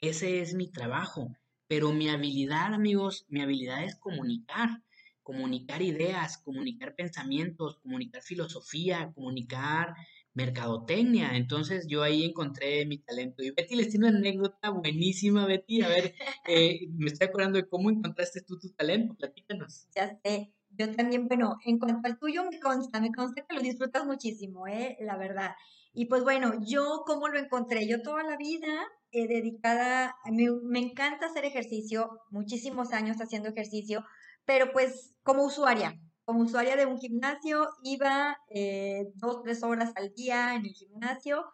ese 0.00 0.40
es 0.40 0.54
mi 0.54 0.70
trabajo. 0.70 1.36
Pero 1.66 1.92
mi 1.92 2.08
habilidad, 2.08 2.74
amigos, 2.74 3.26
mi 3.28 3.40
habilidad 3.40 3.84
es 3.84 3.94
comunicar, 3.96 4.82
comunicar 5.22 5.82
ideas, 5.82 6.38
comunicar 6.38 6.96
pensamientos, 6.96 7.78
comunicar 7.78 8.22
filosofía, 8.22 9.12
comunicar 9.14 9.94
mercadotecnia. 10.34 11.36
Entonces 11.36 11.86
yo 11.88 12.02
ahí 12.02 12.24
encontré 12.24 12.86
mi 12.86 12.98
talento. 12.98 13.42
Y 13.42 13.50
Betty 13.50 13.76
les 13.76 13.90
tiene 13.90 14.08
una 14.08 14.18
anécdota 14.18 14.70
buenísima, 14.70 15.46
Betty. 15.46 15.82
A 15.82 15.88
ver, 15.88 16.14
eh, 16.48 16.88
me 16.96 17.06
estoy 17.06 17.28
acordando 17.28 17.58
de 17.58 17.68
cómo 17.68 17.90
encontraste 17.90 18.42
tú 18.42 18.58
tu 18.58 18.70
talento. 18.70 19.14
Platícanos. 19.14 19.86
Ya 19.94 20.18
sé. 20.22 20.52
Yo 20.70 20.94
también, 20.94 21.26
bueno, 21.26 21.56
en 21.64 21.78
cuanto 21.78 22.08
al 22.08 22.18
tuyo 22.18 22.44
me 22.48 22.60
consta, 22.60 23.00
me 23.00 23.12
consta 23.12 23.44
que 23.44 23.56
lo 23.56 23.60
disfrutas 23.60 24.06
muchísimo, 24.06 24.68
¿eh? 24.68 24.96
La 25.00 25.16
verdad. 25.16 25.50
Y 25.92 26.06
pues 26.06 26.22
bueno, 26.22 26.52
yo 26.64 27.02
cómo 27.04 27.28
lo 27.28 27.38
encontré, 27.38 27.88
yo 27.88 28.02
toda 28.02 28.22
la 28.22 28.36
vida 28.36 28.86
he 29.10 29.26
dedicada, 29.26 30.14
me, 30.30 30.46
me 30.62 30.78
encanta 30.78 31.26
hacer 31.26 31.44
ejercicio, 31.44 32.20
muchísimos 32.30 32.92
años 32.92 33.16
haciendo 33.16 33.48
ejercicio, 33.48 34.04
pero 34.44 34.70
pues 34.72 35.16
como 35.24 35.44
usuaria, 35.44 35.98
como 36.30 36.44
usuaria 36.44 36.76
de 36.76 36.86
un 36.86 36.96
gimnasio, 36.96 37.70
iba 37.82 38.38
eh, 38.50 39.10
dos, 39.16 39.42
tres 39.42 39.64
horas 39.64 39.90
al 39.96 40.14
día 40.14 40.54
en 40.54 40.64
el 40.64 40.72
gimnasio, 40.72 41.44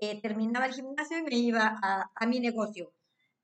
eh, 0.00 0.20
terminaba 0.20 0.66
el 0.66 0.74
gimnasio 0.74 1.18
y 1.18 1.22
me 1.22 1.36
iba 1.36 1.78
a, 1.80 2.26
mi 2.26 2.40
negocio. 2.40 2.92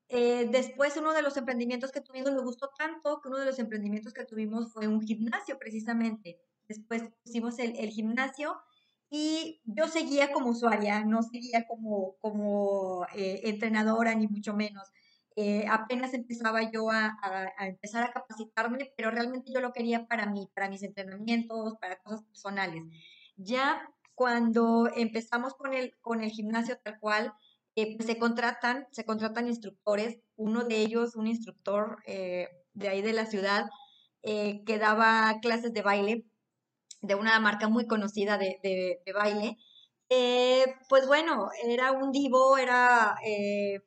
Eh, 0.09 0.49
después 0.51 0.97
uno 0.97 1.13
de 1.13 1.21
los 1.21 1.37
emprendimientos 1.37 1.93
que 1.93 2.01
tuvimos 2.01 2.33
me 2.33 2.41
gustó 2.41 2.71
tanto 2.77 3.21
que 3.21 3.29
uno 3.29 3.37
de 3.37 3.45
los 3.45 3.59
emprendimientos 3.59 4.13
que 4.13 4.25
tuvimos 4.25 4.73
fue 4.73 4.89
un 4.89 4.99
gimnasio 4.99 5.57
precisamente. 5.57 6.41
después 6.67 7.03
pusimos 7.23 7.57
el, 7.59 7.77
el 7.77 7.89
gimnasio 7.91 8.57
y 9.09 9.61
yo 9.63 9.87
seguía 9.87 10.33
como 10.33 10.49
usuaria, 10.49 11.05
no 11.05 11.23
seguía 11.23 11.65
como, 11.67 12.17
como 12.19 13.05
eh, 13.15 13.39
entrenadora 13.45 14.13
ni 14.13 14.27
mucho 14.27 14.53
menos. 14.53 14.89
Eh, 15.35 15.65
apenas 15.69 16.13
empezaba 16.13 16.69
yo 16.71 16.89
a, 16.89 17.17
a, 17.57 17.67
empezar 17.67 18.03
a 18.03 18.11
capacitarme, 18.11 18.91
pero 18.97 19.11
realmente 19.11 19.51
yo 19.53 19.61
lo 19.61 19.71
quería 19.71 20.05
para 20.07 20.25
mí, 20.25 20.49
para 20.53 20.69
mis 20.69 20.83
entrenamientos, 20.83 21.75
para 21.79 22.01
cosas 22.01 22.23
personales. 22.23 22.83
Ya 23.37 23.89
cuando 24.15 24.89
empezamos 24.95 25.53
con 25.55 25.73
el, 25.73 25.97
con 26.01 26.21
el 26.21 26.31
gimnasio 26.31 26.77
tal 26.83 26.99
cual, 26.99 27.33
eh, 27.75 27.95
pues 27.95 28.07
se 28.07 28.17
contratan, 28.19 28.87
se 28.91 29.05
contratan 29.05 29.47
instructores, 29.47 30.19
uno 30.35 30.63
de 30.65 30.77
ellos, 30.81 31.15
un 31.15 31.27
instructor 31.27 32.03
de 32.05 32.87
ahí 32.89 33.01
de 33.01 33.13
la 33.13 33.25
ciudad, 33.25 33.69
que 34.21 34.77
daba 34.79 35.39
clases 35.41 35.73
de 35.73 35.81
baile, 35.81 36.25
de 37.01 37.15
una 37.15 37.39
marca 37.39 37.67
muy 37.67 37.87
conocida 37.87 38.37
de, 38.37 38.59
de, 38.63 39.13
baile. 39.13 39.57
Eh, 40.09 40.65
pues 40.89 41.07
bueno, 41.07 41.49
era 41.63 41.91
un 41.91 42.11
divo, 42.11 42.57
era, 42.57 43.15
eh, 43.25 43.81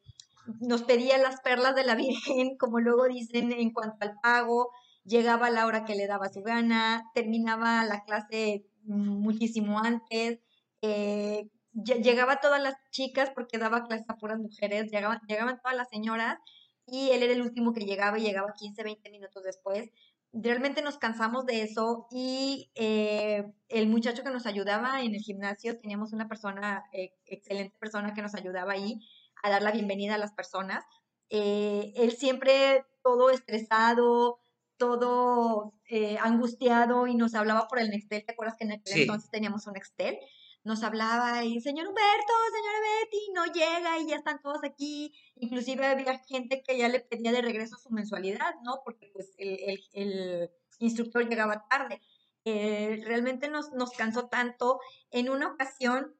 nos 0.60 0.82
pedía 0.82 1.18
las 1.18 1.40
perlas 1.40 1.74
de 1.74 1.84
la 1.84 1.94
Virgen, 1.94 2.56
como 2.56 2.80
luego 2.80 3.06
dicen 3.06 3.52
en 3.52 3.72
cuanto 3.72 3.96
al 4.00 4.18
pago, 4.20 4.70
llegaba 5.04 5.48
a 5.48 5.50
la 5.50 5.66
hora 5.66 5.84
que 5.84 5.94
le 5.94 6.06
daba 6.06 6.28
su 6.28 6.42
gana, 6.42 7.10
terminaba 7.14 7.84
la 7.84 8.04
clase 8.04 8.66
muchísimo 8.84 9.78
antes, 9.78 10.40
eh, 10.82 11.48
llegaba 11.72 12.40
todas 12.40 12.62
las 12.62 12.74
chicas 12.90 13.30
porque 13.34 13.58
daba 13.58 13.84
clases 13.84 14.08
a 14.08 14.16
puras 14.16 14.38
mujeres, 14.38 14.90
llegaban, 14.90 15.20
llegaban 15.26 15.60
todas 15.60 15.76
las 15.76 15.88
señoras 15.88 16.38
y 16.86 17.10
él 17.10 17.22
era 17.22 17.32
el 17.32 17.42
último 17.42 17.72
que 17.72 17.84
llegaba 17.84 18.18
y 18.18 18.22
llegaba 18.22 18.52
15, 18.52 18.82
20 18.82 19.10
minutos 19.10 19.42
después. 19.42 19.90
Realmente 20.32 20.82
nos 20.82 20.98
cansamos 20.98 21.46
de 21.46 21.62
eso 21.62 22.06
y 22.10 22.70
eh, 22.74 23.44
el 23.68 23.88
muchacho 23.88 24.24
que 24.24 24.30
nos 24.30 24.46
ayudaba 24.46 25.02
en 25.02 25.14
el 25.14 25.20
gimnasio, 25.20 25.78
teníamos 25.78 26.12
una 26.12 26.28
persona, 26.28 26.84
eh, 26.92 27.12
excelente 27.26 27.76
persona 27.78 28.14
que 28.14 28.22
nos 28.22 28.34
ayudaba 28.34 28.72
ahí 28.72 29.00
a 29.44 29.50
dar 29.50 29.62
la 29.62 29.70
bienvenida 29.70 30.14
a 30.14 30.18
las 30.18 30.32
personas. 30.32 30.84
Eh, 31.30 31.92
él 31.96 32.12
siempre 32.16 32.84
todo 33.02 33.30
estresado, 33.30 34.40
todo 34.76 35.74
angustiado 36.20 37.06
y 37.06 37.14
nos 37.14 37.34
hablaba 37.34 37.68
por 37.68 37.78
el 37.78 37.90
Nextel. 37.90 38.24
¿Te 38.24 38.32
acuerdas 38.32 38.56
que 38.58 38.64
en 38.64 38.72
aquel 38.72 39.02
entonces 39.02 39.30
teníamos 39.30 39.66
un 39.66 39.74
Nextel? 39.74 40.18
nos 40.64 40.82
hablaba 40.82 41.44
y, 41.44 41.60
señor 41.60 41.86
Humberto, 41.86 42.32
señora 42.50 42.78
Betty, 42.80 43.32
no 43.34 43.44
llega 43.52 43.98
y 43.98 44.06
ya 44.08 44.16
están 44.16 44.40
todos 44.40 44.64
aquí. 44.64 45.12
Inclusive 45.36 45.86
había 45.86 46.18
gente 46.20 46.62
que 46.62 46.78
ya 46.78 46.88
le 46.88 47.00
pedía 47.00 47.32
de 47.32 47.42
regreso 47.42 47.76
su 47.76 47.90
mensualidad, 47.90 48.54
¿no? 48.64 48.80
Porque 48.82 49.10
pues 49.12 49.34
el, 49.36 50.50
instructor 50.78 51.28
llegaba 51.28 51.66
tarde. 51.68 52.00
Eh, 52.46 53.02
realmente 53.04 53.48
nos, 53.48 53.72
nos 53.72 53.90
cansó 53.90 54.28
tanto. 54.28 54.80
En 55.10 55.28
una 55.28 55.48
ocasión, 55.48 56.16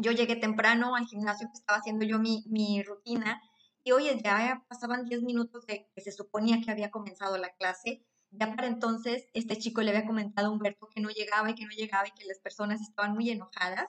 yo 0.00 0.12
llegué 0.12 0.36
temprano 0.36 0.96
al 0.96 1.06
gimnasio 1.06 1.48
que 1.48 1.58
estaba 1.58 1.78
haciendo 1.78 2.04
yo 2.04 2.18
mi, 2.18 2.82
rutina 2.82 3.40
y 3.84 3.92
oye, 3.92 4.20
ya 4.22 4.64
pasaban 4.68 5.06
10 5.06 5.22
minutos 5.22 5.66
de 5.66 5.88
que 5.94 6.00
se 6.00 6.12
suponía 6.12 6.60
que 6.60 6.70
había 6.70 6.90
comenzado 6.90 7.38
la 7.38 7.50
clase 7.54 8.04
ya 8.32 8.54
para 8.54 8.68
entonces, 8.68 9.28
este 9.34 9.58
chico 9.58 9.82
le 9.82 9.90
había 9.90 10.06
comentado 10.06 10.48
a 10.48 10.50
Humberto 10.50 10.88
que 10.88 11.00
no 11.00 11.10
llegaba 11.10 11.50
y 11.50 11.54
que 11.54 11.64
no 11.64 11.72
llegaba 11.72 12.06
y 12.06 12.12
que 12.12 12.26
las 12.26 12.38
personas 12.38 12.80
estaban 12.80 13.14
muy 13.14 13.30
enojadas. 13.30 13.88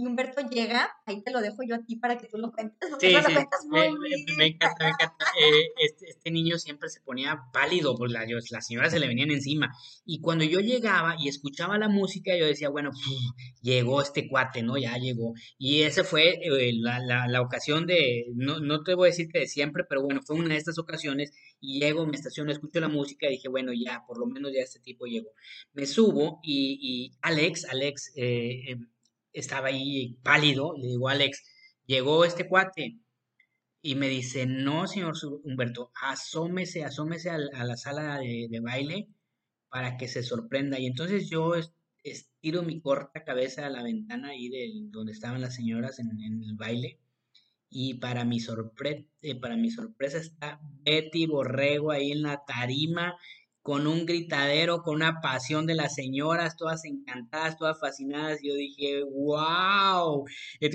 Y 0.00 0.06
Humberto 0.06 0.40
llega, 0.48 0.90
ahí 1.04 1.22
te 1.22 1.30
lo 1.30 1.42
dejo 1.42 1.62
yo 1.62 1.74
a 1.74 1.84
ti 1.84 1.96
para 1.96 2.16
que 2.16 2.26
tú 2.26 2.38
lo 2.38 2.52
cuentes. 2.52 2.88
Sí, 2.98 3.08
sí. 3.08 3.68
me, 3.68 4.46
encanta, 4.46 4.84
me 4.84 4.88
encanta. 4.88 5.26
Eh, 5.38 5.68
este, 5.76 6.08
este, 6.08 6.30
niño 6.30 6.58
siempre 6.58 6.88
se 6.88 7.02
ponía 7.02 7.38
pálido, 7.52 7.94
pues 7.98 8.10
la, 8.10 8.24
las 8.50 8.66
señoras 8.66 8.92
se 8.92 8.98
le 8.98 9.08
venían 9.08 9.30
encima. 9.30 9.76
Y 10.06 10.22
cuando 10.22 10.44
yo 10.44 10.60
llegaba 10.60 11.16
y 11.18 11.28
escuchaba 11.28 11.76
la 11.76 11.90
música, 11.90 12.34
yo 12.34 12.46
decía, 12.46 12.70
bueno, 12.70 12.92
llegó 13.62 14.00
este 14.00 14.26
cuate, 14.26 14.62
¿no? 14.62 14.78
Ya 14.78 14.96
llegó. 14.96 15.34
Y 15.58 15.82
esa 15.82 16.02
fue 16.02 16.40
eh, 16.42 16.72
la, 16.80 16.98
la, 17.00 17.28
la, 17.28 17.42
ocasión 17.42 17.86
de, 17.86 18.24
no, 18.34 18.58
no 18.58 18.82
te 18.82 18.94
voy 18.94 19.08
a 19.08 19.10
decir 19.10 19.28
que 19.28 19.40
de 19.40 19.48
siempre, 19.48 19.84
pero 19.86 20.02
bueno, 20.02 20.22
fue 20.24 20.36
una 20.36 20.54
de 20.54 20.56
estas 20.56 20.78
ocasiones. 20.78 21.30
Y 21.60 21.78
llego, 21.78 22.06
me 22.06 22.16
estaciono, 22.16 22.50
escucho 22.50 22.80
la 22.80 22.88
música 22.88 23.26
y 23.26 23.32
dije, 23.32 23.48
bueno, 23.48 23.72
ya, 23.74 24.02
por 24.06 24.18
lo 24.18 24.24
menos 24.24 24.50
ya 24.54 24.62
este 24.62 24.80
tipo 24.80 25.04
llegó. 25.04 25.28
Me 25.74 25.84
subo 25.84 26.40
y, 26.42 26.78
y 26.80 27.18
Alex, 27.20 27.66
Alex, 27.66 28.12
eh, 28.16 28.62
em, 28.68 28.88
estaba 29.32 29.68
ahí 29.68 30.18
pálido, 30.22 30.74
le 30.76 30.88
digo, 30.88 31.08
Alex, 31.08 31.44
llegó 31.86 32.24
este 32.24 32.48
cuate. 32.48 32.98
Y 33.82 33.94
me 33.94 34.08
dice, 34.08 34.44
no, 34.46 34.86
señor 34.86 35.14
Humberto, 35.42 35.90
asómese, 36.02 36.84
asómese 36.84 37.30
a, 37.30 37.38
la 37.38 37.76
sala 37.76 38.18
de, 38.18 38.60
baile 38.62 39.08
para 39.70 39.96
que 39.96 40.06
se 40.06 40.22
sorprenda. 40.22 40.78
Y 40.78 40.86
entonces 40.86 41.30
yo 41.30 41.54
estiro 42.04 42.62
mi 42.62 42.80
corta 42.80 43.24
cabeza 43.24 43.66
a 43.66 43.70
la 43.70 43.82
ventana 43.82 44.30
ahí 44.30 44.50
de 44.50 44.70
donde 44.90 45.12
estaban 45.12 45.40
las 45.40 45.54
señoras 45.54 45.98
en, 45.98 46.10
el 46.10 46.54
baile. 46.56 47.00
Y 47.70 47.94
para 47.94 48.24
mi, 48.24 48.38
eh, 49.22 49.40
para 49.40 49.56
mi 49.56 49.70
sorpresa 49.70 50.18
está 50.18 50.60
Betty 50.84 51.26
Borrego 51.26 51.90
ahí 51.92 52.12
en 52.12 52.22
la 52.22 52.44
tarima 52.44 53.16
con 53.62 53.86
un 53.86 54.06
gritadero, 54.06 54.82
con 54.82 54.94
una 54.96 55.20
pasión 55.20 55.66
de 55.66 55.74
las 55.74 55.94
señoras, 55.94 56.56
todas 56.56 56.84
encantadas, 56.84 57.58
todas 57.58 57.78
fascinadas. 57.78 58.40
Yo 58.42 58.54
dije, 58.54 59.02
wow. 59.04 60.24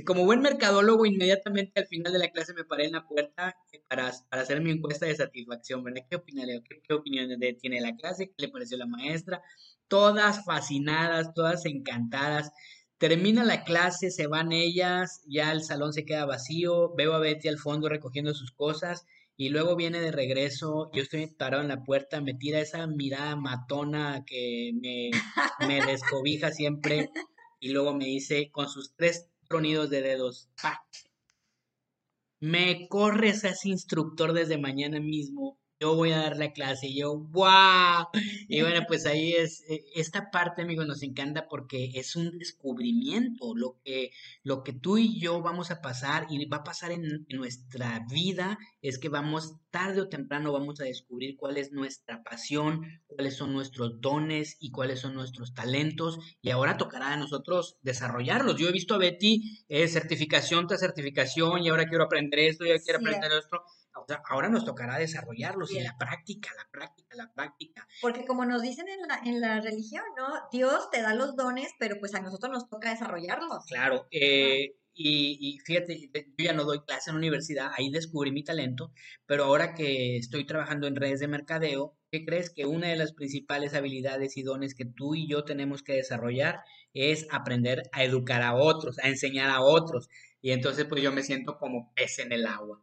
Como 0.05 0.25
buen 0.25 0.41
mercadólogo, 0.41 1.05
inmediatamente 1.05 1.79
al 1.81 1.87
final 1.87 2.13
de 2.13 2.19
la 2.19 2.29
clase 2.29 2.53
me 2.53 2.63
paré 2.63 2.85
en 2.85 2.93
la 2.93 3.07
puerta 3.07 3.55
para, 3.89 4.11
para 4.29 4.43
hacer 4.43 4.61
mi 4.61 4.71
encuesta 4.71 5.05
de 5.05 5.15
satisfacción, 5.15 5.83
¿verdad? 5.83 6.03
¿Qué, 6.09 6.21
¿Qué, 6.23 6.81
qué 6.87 6.93
opinión 6.93 7.29
tiene 7.59 7.81
la 7.81 7.95
clase? 7.95 8.27
¿Qué 8.27 8.45
le 8.45 8.49
pareció 8.49 8.77
la 8.77 8.85
maestra? 8.85 9.41
Todas 9.87 10.45
fascinadas, 10.45 11.33
todas 11.33 11.65
encantadas. 11.65 12.51
Termina 12.97 13.43
la 13.43 13.63
clase, 13.63 14.11
se 14.11 14.27
van 14.27 14.51
ellas, 14.51 15.21
ya 15.27 15.51
el 15.51 15.63
salón 15.63 15.91
se 15.91 16.05
queda 16.05 16.25
vacío, 16.25 16.93
veo 16.95 17.13
a 17.13 17.19
Betty 17.19 17.47
al 17.47 17.57
fondo 17.57 17.89
recogiendo 17.89 18.33
sus 18.33 18.51
cosas 18.51 19.05
y 19.37 19.49
luego 19.49 19.75
viene 19.75 19.99
de 19.99 20.11
regreso, 20.11 20.89
yo 20.93 21.03
estoy 21.03 21.27
parado 21.27 21.61
en 21.61 21.69
la 21.69 21.83
puerta, 21.83 22.21
me 22.21 22.33
tira 22.33 22.59
esa 22.59 22.87
mirada 22.87 23.35
matona 23.35 24.23
que 24.25 24.71
me, 24.81 25.11
me 25.67 25.85
descobija 25.91 26.51
siempre 26.51 27.09
y 27.59 27.69
luego 27.69 27.93
me 27.93 28.05
dice 28.05 28.49
con 28.51 28.69
sus 28.69 28.93
tres 28.95 29.29
tronidos 29.47 29.89
de 29.89 30.01
dedos, 30.01 30.49
me 32.39 32.87
corres 32.87 33.43
a 33.43 33.49
ese 33.49 33.69
instructor 33.69 34.33
desde 34.33 34.57
mañana 34.57 34.99
mismo 34.99 35.57
yo 35.79 35.95
voy 35.95 36.11
a 36.11 36.19
dar 36.19 36.37
la 36.37 36.53
clase. 36.53 36.87
Y 36.87 36.99
yo, 36.99 37.17
¡wow! 37.17 38.07
Y 38.47 38.61
bueno, 38.61 38.81
pues 38.87 39.05
ahí 39.05 39.33
es, 39.33 39.63
eh, 39.69 39.83
esta 39.95 40.31
parte, 40.31 40.61
amigos, 40.61 40.87
nos 40.87 41.03
encanta 41.03 41.47
porque 41.47 41.91
es 41.95 42.15
un 42.15 42.37
descubrimiento. 42.37 43.55
Lo 43.55 43.77
que, 43.83 44.11
lo 44.43 44.63
que 44.63 44.73
tú 44.73 44.97
y 44.97 45.19
yo 45.19 45.41
vamos 45.41 45.71
a 45.71 45.81
pasar 45.81 46.27
y 46.29 46.45
va 46.45 46.57
a 46.57 46.63
pasar 46.63 46.91
en, 46.91 47.25
nuestra 47.29 48.05
vida 48.09 48.57
es 48.81 48.97
que 48.97 49.09
vamos, 49.09 49.55
tarde 49.69 50.01
o 50.01 50.09
temprano, 50.09 50.53
vamos 50.53 50.79
a 50.79 50.85
descubrir 50.85 51.35
cuál 51.35 51.57
es 51.57 51.71
nuestra 51.71 52.23
pasión, 52.23 52.81
cuáles 53.07 53.35
son 53.35 53.51
nuestros 53.51 53.99
dones 53.99 54.55
y 54.59 54.71
cuáles 54.71 55.01
son 55.01 55.15
nuestros 55.15 55.53
talentos. 55.53 56.19
Y 56.41 56.51
ahora 56.51 56.77
tocará 56.77 57.13
a 57.13 57.17
nosotros 57.17 57.77
desarrollarlos. 57.81 58.57
Yo 58.57 58.69
he 58.69 58.71
visto 58.71 58.95
a 58.95 58.99
Betty 58.99 59.65
eh, 59.67 59.87
certificación 59.87 60.67
tras 60.67 60.79
certificación 60.79 61.63
y 61.63 61.69
ahora 61.69 61.87
quiero 61.87 62.05
aprender 62.05 62.39
esto, 62.39 62.65
y 62.65 62.69
ahora 62.69 62.81
quiero 62.83 62.99
aprender 62.99 63.31
esto 63.33 63.61
ahora 64.29 64.49
nos 64.49 64.65
tocará 64.65 64.97
desarrollarlos 64.97 65.71
y 65.71 65.79
la 65.79 65.97
práctica, 65.97 66.49
la 66.57 66.67
práctica, 66.71 67.15
la 67.15 67.31
práctica. 67.33 67.87
Porque 68.01 68.25
como 68.25 68.45
nos 68.45 68.61
dicen 68.61 68.87
en 68.87 69.07
la, 69.07 69.19
en 69.25 69.41
la 69.41 69.61
religión, 69.61 70.03
¿no? 70.17 70.27
Dios 70.51 70.89
te 70.91 71.01
da 71.01 71.13
los 71.13 71.35
dones, 71.35 71.71
pero 71.79 71.97
pues 71.99 72.13
a 72.15 72.21
nosotros 72.21 72.51
nos 72.51 72.69
toca 72.69 72.89
desarrollarlos. 72.89 73.65
Claro, 73.65 74.07
eh, 74.11 74.75
y, 74.97 75.59
fíjate, 75.65 76.09
yo 76.13 76.45
ya 76.45 76.53
no 76.53 76.63
doy 76.63 76.79
clase 76.85 77.09
en 77.09 77.15
la 77.15 77.19
universidad, 77.19 77.71
ahí 77.77 77.89
descubrí 77.89 78.31
mi 78.31 78.45
talento, 78.45 78.93
pero 79.25 79.43
ahora 79.43 79.73
que 79.73 80.15
estoy 80.15 80.45
trabajando 80.45 80.87
en 80.87 80.95
redes 80.95 81.19
de 81.19 81.27
mercadeo, 81.27 81.97
¿qué 82.11 82.23
crees? 82.23 82.49
Que 82.49 82.65
una 82.65 82.87
de 82.87 82.95
las 82.95 83.11
principales 83.11 83.73
habilidades 83.73 84.37
y 84.37 84.43
dones 84.43 84.73
que 84.73 84.85
tú 84.85 85.13
y 85.13 85.27
yo 85.27 85.43
tenemos 85.43 85.83
que 85.83 85.93
desarrollar 85.93 86.61
es 86.93 87.27
aprender 87.29 87.83
a 87.91 88.05
educar 88.05 88.41
a 88.41 88.55
otros, 88.55 88.97
a 88.99 89.09
enseñar 89.09 89.49
a 89.49 89.61
otros. 89.61 90.07
Y 90.41 90.51
entonces 90.51 90.85
pues 90.85 91.01
yo 91.01 91.11
me 91.11 91.23
siento 91.23 91.57
como 91.57 91.91
pez 91.93 92.19
en 92.19 92.31
el 92.31 92.45
agua. 92.47 92.81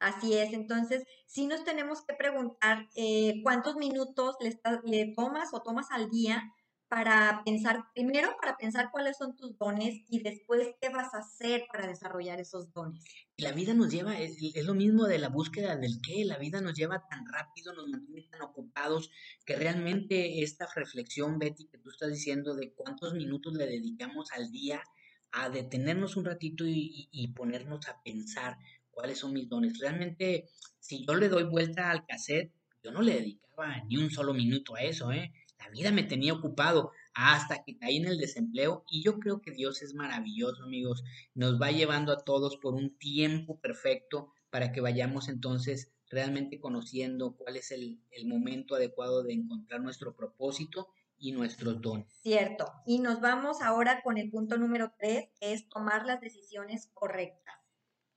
Así 0.00 0.34
es, 0.34 0.52
entonces 0.52 1.04
sí 1.26 1.46
nos 1.46 1.64
tenemos 1.64 2.04
que 2.06 2.14
preguntar 2.14 2.88
eh, 2.94 3.40
cuántos 3.42 3.76
minutos 3.76 4.36
le, 4.40 4.60
le 4.84 5.12
tomas 5.14 5.52
o 5.52 5.62
tomas 5.62 5.90
al 5.90 6.08
día 6.08 6.54
para 6.88 7.42
pensar, 7.44 7.84
primero 7.94 8.30
para 8.40 8.56
pensar 8.56 8.90
cuáles 8.90 9.18
son 9.18 9.36
tus 9.36 9.56
dones 9.58 10.02
y 10.08 10.22
después 10.22 10.68
qué 10.80 10.88
vas 10.88 11.12
a 11.14 11.18
hacer 11.18 11.64
para 11.70 11.86
desarrollar 11.86 12.40
esos 12.40 12.72
dones. 12.72 13.04
La 13.36 13.52
vida 13.52 13.74
nos 13.74 13.90
lleva, 13.90 14.18
es, 14.18 14.38
lo 14.64 14.74
mismo 14.74 15.04
de 15.04 15.18
la 15.18 15.28
búsqueda 15.28 15.76
del 15.76 16.00
qué, 16.02 16.24
la 16.24 16.38
vida 16.38 16.60
nos 16.60 16.74
lleva 16.74 17.06
tan 17.08 17.26
rápido, 17.26 17.74
nos 17.74 17.88
mantiene 17.88 18.26
tan 18.30 18.42
ocupados, 18.42 19.10
que 19.44 19.56
realmente 19.56 20.42
esta 20.42 20.66
reflexión, 20.74 21.38
Betty, 21.38 21.66
que 21.66 21.78
tú 21.78 21.90
estás 21.90 22.10
diciendo 22.10 22.54
de 22.54 22.72
cuántos 22.72 23.12
minutos 23.12 23.52
le 23.54 23.66
dedicamos 23.66 24.32
al 24.32 24.50
día 24.50 24.82
a 25.30 25.50
detenernos 25.50 26.16
un 26.16 26.24
ratito 26.24 26.64
y, 26.66 27.08
y 27.12 27.28
ponernos 27.34 27.86
a 27.88 28.02
pensar 28.02 28.56
cuáles 28.98 29.20
son 29.20 29.32
mis 29.32 29.48
dones. 29.48 29.78
Realmente, 29.78 30.48
si 30.80 31.06
yo 31.06 31.14
le 31.14 31.28
doy 31.28 31.44
vuelta 31.44 31.92
al 31.92 32.04
cassette, 32.04 32.52
yo 32.82 32.90
no 32.90 33.00
le 33.00 33.14
dedicaba 33.14 33.84
ni 33.88 33.96
un 33.96 34.10
solo 34.10 34.34
minuto 34.34 34.74
a 34.74 34.82
eso, 34.82 35.12
¿eh? 35.12 35.32
la 35.60 35.68
vida 35.68 35.92
me 35.92 36.02
tenía 36.02 36.32
ocupado 36.32 36.90
hasta 37.14 37.62
que 37.62 37.78
caí 37.78 37.98
en 37.98 38.06
el 38.06 38.18
desempleo 38.18 38.84
y 38.90 39.04
yo 39.04 39.20
creo 39.20 39.40
que 39.40 39.52
Dios 39.52 39.82
es 39.82 39.94
maravilloso, 39.94 40.64
amigos. 40.64 41.04
Nos 41.34 41.62
va 41.62 41.70
llevando 41.70 42.12
a 42.12 42.24
todos 42.24 42.56
por 42.56 42.74
un 42.74 42.96
tiempo 42.98 43.60
perfecto 43.60 44.32
para 44.50 44.72
que 44.72 44.80
vayamos 44.80 45.28
entonces 45.28 45.92
realmente 46.10 46.58
conociendo 46.58 47.36
cuál 47.36 47.56
es 47.56 47.70
el, 47.70 48.00
momento 48.24 48.74
adecuado 48.74 49.22
de 49.22 49.34
encontrar 49.34 49.80
nuestro 49.80 50.16
propósito 50.16 50.88
y 51.18 51.32
nuestros 51.32 51.80
dones. 51.80 52.12
Cierto. 52.20 52.72
Y 52.84 52.98
nos 52.98 53.20
vamos 53.20 53.60
ahora 53.62 54.02
con 54.02 54.18
el 54.18 54.28
punto 54.28 54.56
número 54.56 54.92
tres, 54.98 55.28
que 55.40 55.52
es 55.52 55.68
tomar 55.68 56.04
las 56.04 56.20
decisiones 56.20 56.90
correctas. 56.94 57.54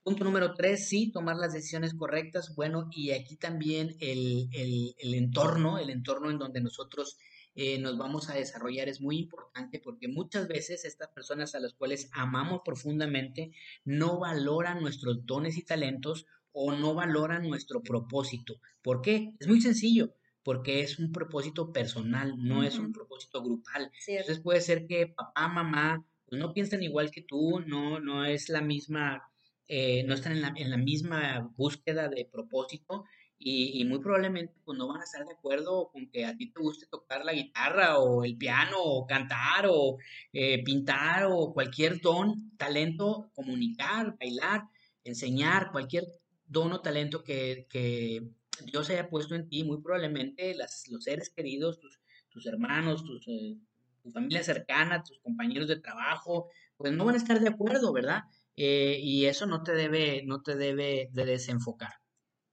Punto 0.04 0.24
número 0.24 0.54
tres, 0.54 0.88
sí, 0.88 1.12
tomar 1.12 1.36
las 1.36 1.54
decisiones 1.54 1.94
correctas. 1.94 2.56
Bueno, 2.56 2.90
y 2.92 3.12
aquí 3.12 3.36
también 3.36 3.96
el, 4.00 4.50
el, 4.52 4.96
el 4.98 5.14
entorno, 5.14 5.78
el 5.78 5.90
entorno 5.90 6.32
en 6.32 6.40
donde 6.40 6.62
nosotros 6.62 7.18
eh, 7.54 7.78
nos 7.80 7.98
vamos 7.98 8.30
a 8.30 8.34
desarrollar 8.34 8.88
es 8.88 9.02
muy 9.02 9.18
importante 9.20 9.80
porque 9.80 10.08
muchas 10.08 10.48
veces 10.48 10.86
estas 10.86 11.10
personas 11.10 11.54
a 11.54 11.60
las 11.60 11.74
cuales 11.74 12.10
amamos 12.14 12.62
profundamente 12.64 13.52
no 13.84 14.20
valoran 14.20 14.82
nuestros 14.82 15.26
dones 15.26 15.58
y 15.58 15.64
talentos 15.64 16.26
o 16.54 16.72
no 16.74 16.94
valoran 16.94 17.48
nuestro 17.48 17.82
propósito. 17.82 18.60
¿Por 18.82 19.02
qué? 19.02 19.36
Es 19.40 19.48
muy 19.48 19.62
sencillo 19.62 20.14
porque 20.44 20.82
es 20.82 20.98
un 20.98 21.12
propósito 21.12 21.72
personal, 21.72 22.34
no 22.38 22.64
es 22.64 22.80
un 22.80 22.92
propósito 22.94 23.44
grupal. 23.44 23.92
Entonces 24.08 24.40
puede 24.40 24.62
ser 24.62 24.88
que 24.88 25.08
papá, 25.08 25.48
mamá, 25.48 26.06
pues 26.26 26.40
no 26.40 26.54
piensan 26.54 26.82
igual 26.84 27.12
que 27.12 27.22
tú, 27.22 27.60
no, 27.60 28.00
no 28.00 28.26
es 28.26 28.50
la 28.50 28.62
misma, 28.62 29.30
eh, 29.74 30.04
no 30.04 30.16
están 30.16 30.34
en 30.34 30.42
la, 30.42 30.54
en 30.58 30.70
la, 30.70 30.76
misma 30.76 31.50
búsqueda 31.56 32.10
de 32.10 32.26
propósito 32.26 33.06
y, 33.40 33.86
muy 33.86 34.00
probablemente 34.00 34.54
pues 34.66 34.78
no 34.78 34.90
van 34.90 35.00
a 35.00 35.06
estar 35.06 35.26
de 35.26 35.32
acuerdo 35.32 35.90
con 35.94 36.10
que 36.10 36.26
a 36.26 36.36
ti 36.36 36.52
te 36.52 36.60
guste 36.60 36.88
tocar 36.88 37.24
la 37.24 37.32
guitarra 37.32 37.98
o 38.00 38.26
el 38.26 38.36
piano 38.36 38.76
o 38.84 39.08
cantar 39.08 39.68
o 39.70 39.98
eh, 40.34 40.62
pintar 40.66 41.28
o 41.30 41.54
cualquier 41.54 42.02
don, 42.02 42.52
talento, 42.58 43.32
comunicar, 43.34 44.18
bailar, 44.20 44.64
enseñar, 45.06 45.72
cualquier 45.72 46.04
don 46.46 46.74
o 46.74 46.82
talento 46.82 47.24
que, 47.24 47.66
que 47.70 48.28
Dios 48.66 48.90
haya 48.90 49.10
puesto 49.10 49.36
en 49.36 49.48
ti, 49.48 49.64
muy 49.64 49.82
probablemente 49.82 50.54
las, 50.54 50.90
los 50.90 51.06
seres 51.06 51.30
queridos, 51.30 51.80
tus, 51.80 52.02
tus 52.28 52.46
hermanos, 52.46 53.06
tus, 53.06 53.26
eh, 53.30 53.56
tu 54.04 54.12
familia 54.12 54.44
cercana, 54.44 55.02
tus 55.02 55.20
compañeros 55.20 55.70
de 55.70 55.80
trabajo, 55.80 56.50
pues 56.76 56.92
no 56.92 57.06
van 57.06 57.16
a 57.16 57.20
estar 57.20 57.40
de 57.40 57.48
acuerdo, 57.48 57.94
¿verdad? 57.94 58.24
Eh, 58.56 58.98
y 59.02 59.26
eso 59.26 59.46
no 59.46 59.64
te 59.64 59.74
debe, 59.74 60.24
no 60.26 60.42
te 60.42 60.56
debe 60.56 61.10
de 61.12 61.26
desenfocar. 61.26 61.94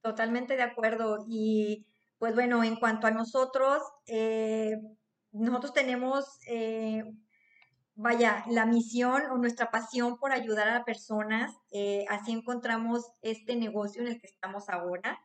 Totalmente 0.00 0.56
de 0.56 0.62
acuerdo. 0.62 1.24
Y 1.28 1.86
pues 2.18 2.34
bueno, 2.34 2.64
en 2.64 2.76
cuanto 2.76 3.06
a 3.06 3.10
nosotros, 3.10 3.82
eh, 4.06 4.76
nosotros 5.32 5.72
tenemos, 5.72 6.24
vaya, 7.94 8.44
la 8.48 8.66
misión 8.66 9.22
o 9.30 9.38
nuestra 9.38 9.70
pasión 9.70 10.18
por 10.18 10.32
ayudar 10.32 10.68
a 10.68 10.84
personas. 10.84 11.54
así 12.08 12.32
encontramos 12.32 13.04
este 13.22 13.56
negocio 13.56 14.02
en 14.02 14.08
el 14.08 14.20
que 14.20 14.26
estamos 14.26 14.68
ahora. 14.68 15.20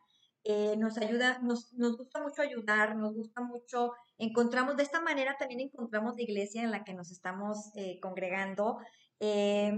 Eh, 0.46 0.76
nos 0.76 0.98
ayuda, 0.98 1.38
nos, 1.38 1.72
nos, 1.72 1.96
gusta 1.96 2.20
mucho 2.20 2.42
ayudar, 2.42 2.96
nos 2.96 3.14
gusta 3.14 3.40
mucho, 3.40 3.92
encontramos, 4.18 4.76
de 4.76 4.82
esta 4.82 5.00
manera 5.00 5.36
también 5.38 5.60
encontramos 5.60 6.16
la 6.16 6.22
iglesia 6.22 6.62
en 6.62 6.70
la 6.70 6.84
que 6.84 6.92
nos 6.92 7.10
estamos 7.10 7.70
eh, 7.76 7.98
congregando. 7.98 8.76
Eh, 9.20 9.74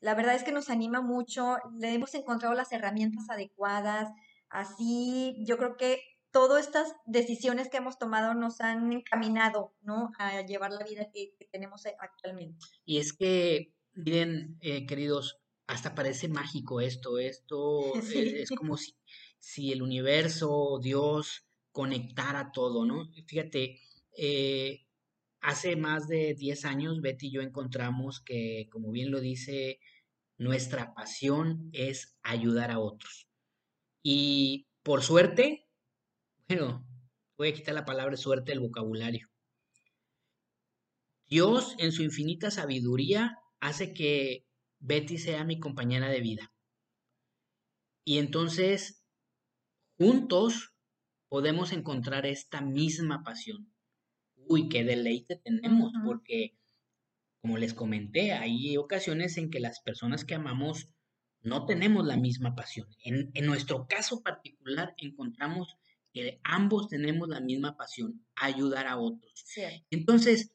la 0.00 0.14
verdad 0.14 0.34
es 0.34 0.44
que 0.44 0.52
nos 0.52 0.70
anima 0.70 1.00
mucho, 1.00 1.56
le 1.78 1.94
hemos 1.94 2.14
encontrado 2.14 2.54
las 2.54 2.72
herramientas 2.72 3.28
adecuadas, 3.28 4.10
así 4.48 5.36
yo 5.46 5.56
creo 5.56 5.76
que 5.76 6.00
todas 6.30 6.66
estas 6.66 6.94
decisiones 7.06 7.68
que 7.68 7.78
hemos 7.78 7.98
tomado 7.98 8.34
nos 8.34 8.60
han 8.60 8.92
encaminado, 8.92 9.74
¿no? 9.82 10.10
A 10.18 10.42
llevar 10.42 10.72
la 10.72 10.84
vida 10.84 11.08
que, 11.12 11.34
tenemos 11.50 11.84
actualmente. 11.98 12.56
Y 12.84 12.98
es 12.98 13.12
que, 13.12 13.74
miren, 13.94 14.58
queridos, 14.88 15.38
hasta 15.66 15.94
parece 15.94 16.28
mágico 16.28 16.80
esto, 16.80 17.18
esto 17.18 17.92
es 17.94 18.50
como 18.50 18.76
si 18.76 18.94
si 19.40 19.72
el 19.72 19.82
universo, 19.82 20.78
Dios, 20.80 21.46
conectara 21.72 22.52
todo, 22.52 22.84
¿no? 22.84 23.10
Fíjate, 23.26 23.80
eh, 24.16 24.86
hace 25.40 25.76
más 25.76 26.06
de 26.08 26.34
10 26.34 26.64
años 26.64 27.00
Betty 27.00 27.28
y 27.28 27.32
yo 27.32 27.40
encontramos 27.40 28.20
que, 28.20 28.68
como 28.70 28.90
bien 28.92 29.10
lo 29.10 29.20
dice, 29.20 29.80
nuestra 30.38 30.94
pasión 30.94 31.70
es 31.72 32.16
ayudar 32.22 32.70
a 32.70 32.78
otros. 32.78 33.28
Y 34.02 34.66
por 34.82 35.02
suerte, 35.02 35.68
bueno, 36.48 36.86
voy 37.36 37.48
a 37.48 37.54
quitar 37.54 37.74
la 37.74 37.84
palabra 37.84 38.16
suerte 38.16 38.52
del 38.52 38.60
vocabulario. 38.60 39.28
Dios, 41.28 41.76
en 41.78 41.92
su 41.92 42.02
infinita 42.02 42.50
sabiduría, 42.50 43.38
hace 43.60 43.92
que 43.92 44.46
Betty 44.80 45.18
sea 45.18 45.44
mi 45.44 45.60
compañera 45.60 46.08
de 46.08 46.20
vida. 46.20 46.52
Y 48.04 48.18
entonces 48.18 49.04
juntos 49.96 50.74
podemos 51.28 51.72
encontrar 51.72 52.26
esta 52.26 52.60
misma 52.62 53.22
pasión. 53.22 53.70
Uy, 54.50 54.68
qué 54.68 54.82
deleite 54.82 55.36
tenemos, 55.36 55.92
porque, 56.04 56.58
como 57.40 57.56
les 57.56 57.72
comenté, 57.72 58.32
hay 58.32 58.76
ocasiones 58.76 59.36
en 59.36 59.48
que 59.48 59.60
las 59.60 59.78
personas 59.78 60.24
que 60.24 60.34
amamos 60.34 60.88
no 61.40 61.66
tenemos 61.66 62.04
la 62.04 62.16
misma 62.16 62.56
pasión. 62.56 62.88
En, 63.04 63.30
nuestro 63.46 63.86
caso 63.86 64.24
particular 64.24 64.92
encontramos 64.96 65.76
que 66.12 66.40
ambos 66.42 66.88
tenemos 66.88 67.28
la 67.28 67.38
misma 67.40 67.76
pasión, 67.76 68.26
ayudar 68.34 68.88
a 68.88 68.98
otros. 68.98 69.44
Entonces, 69.88 70.50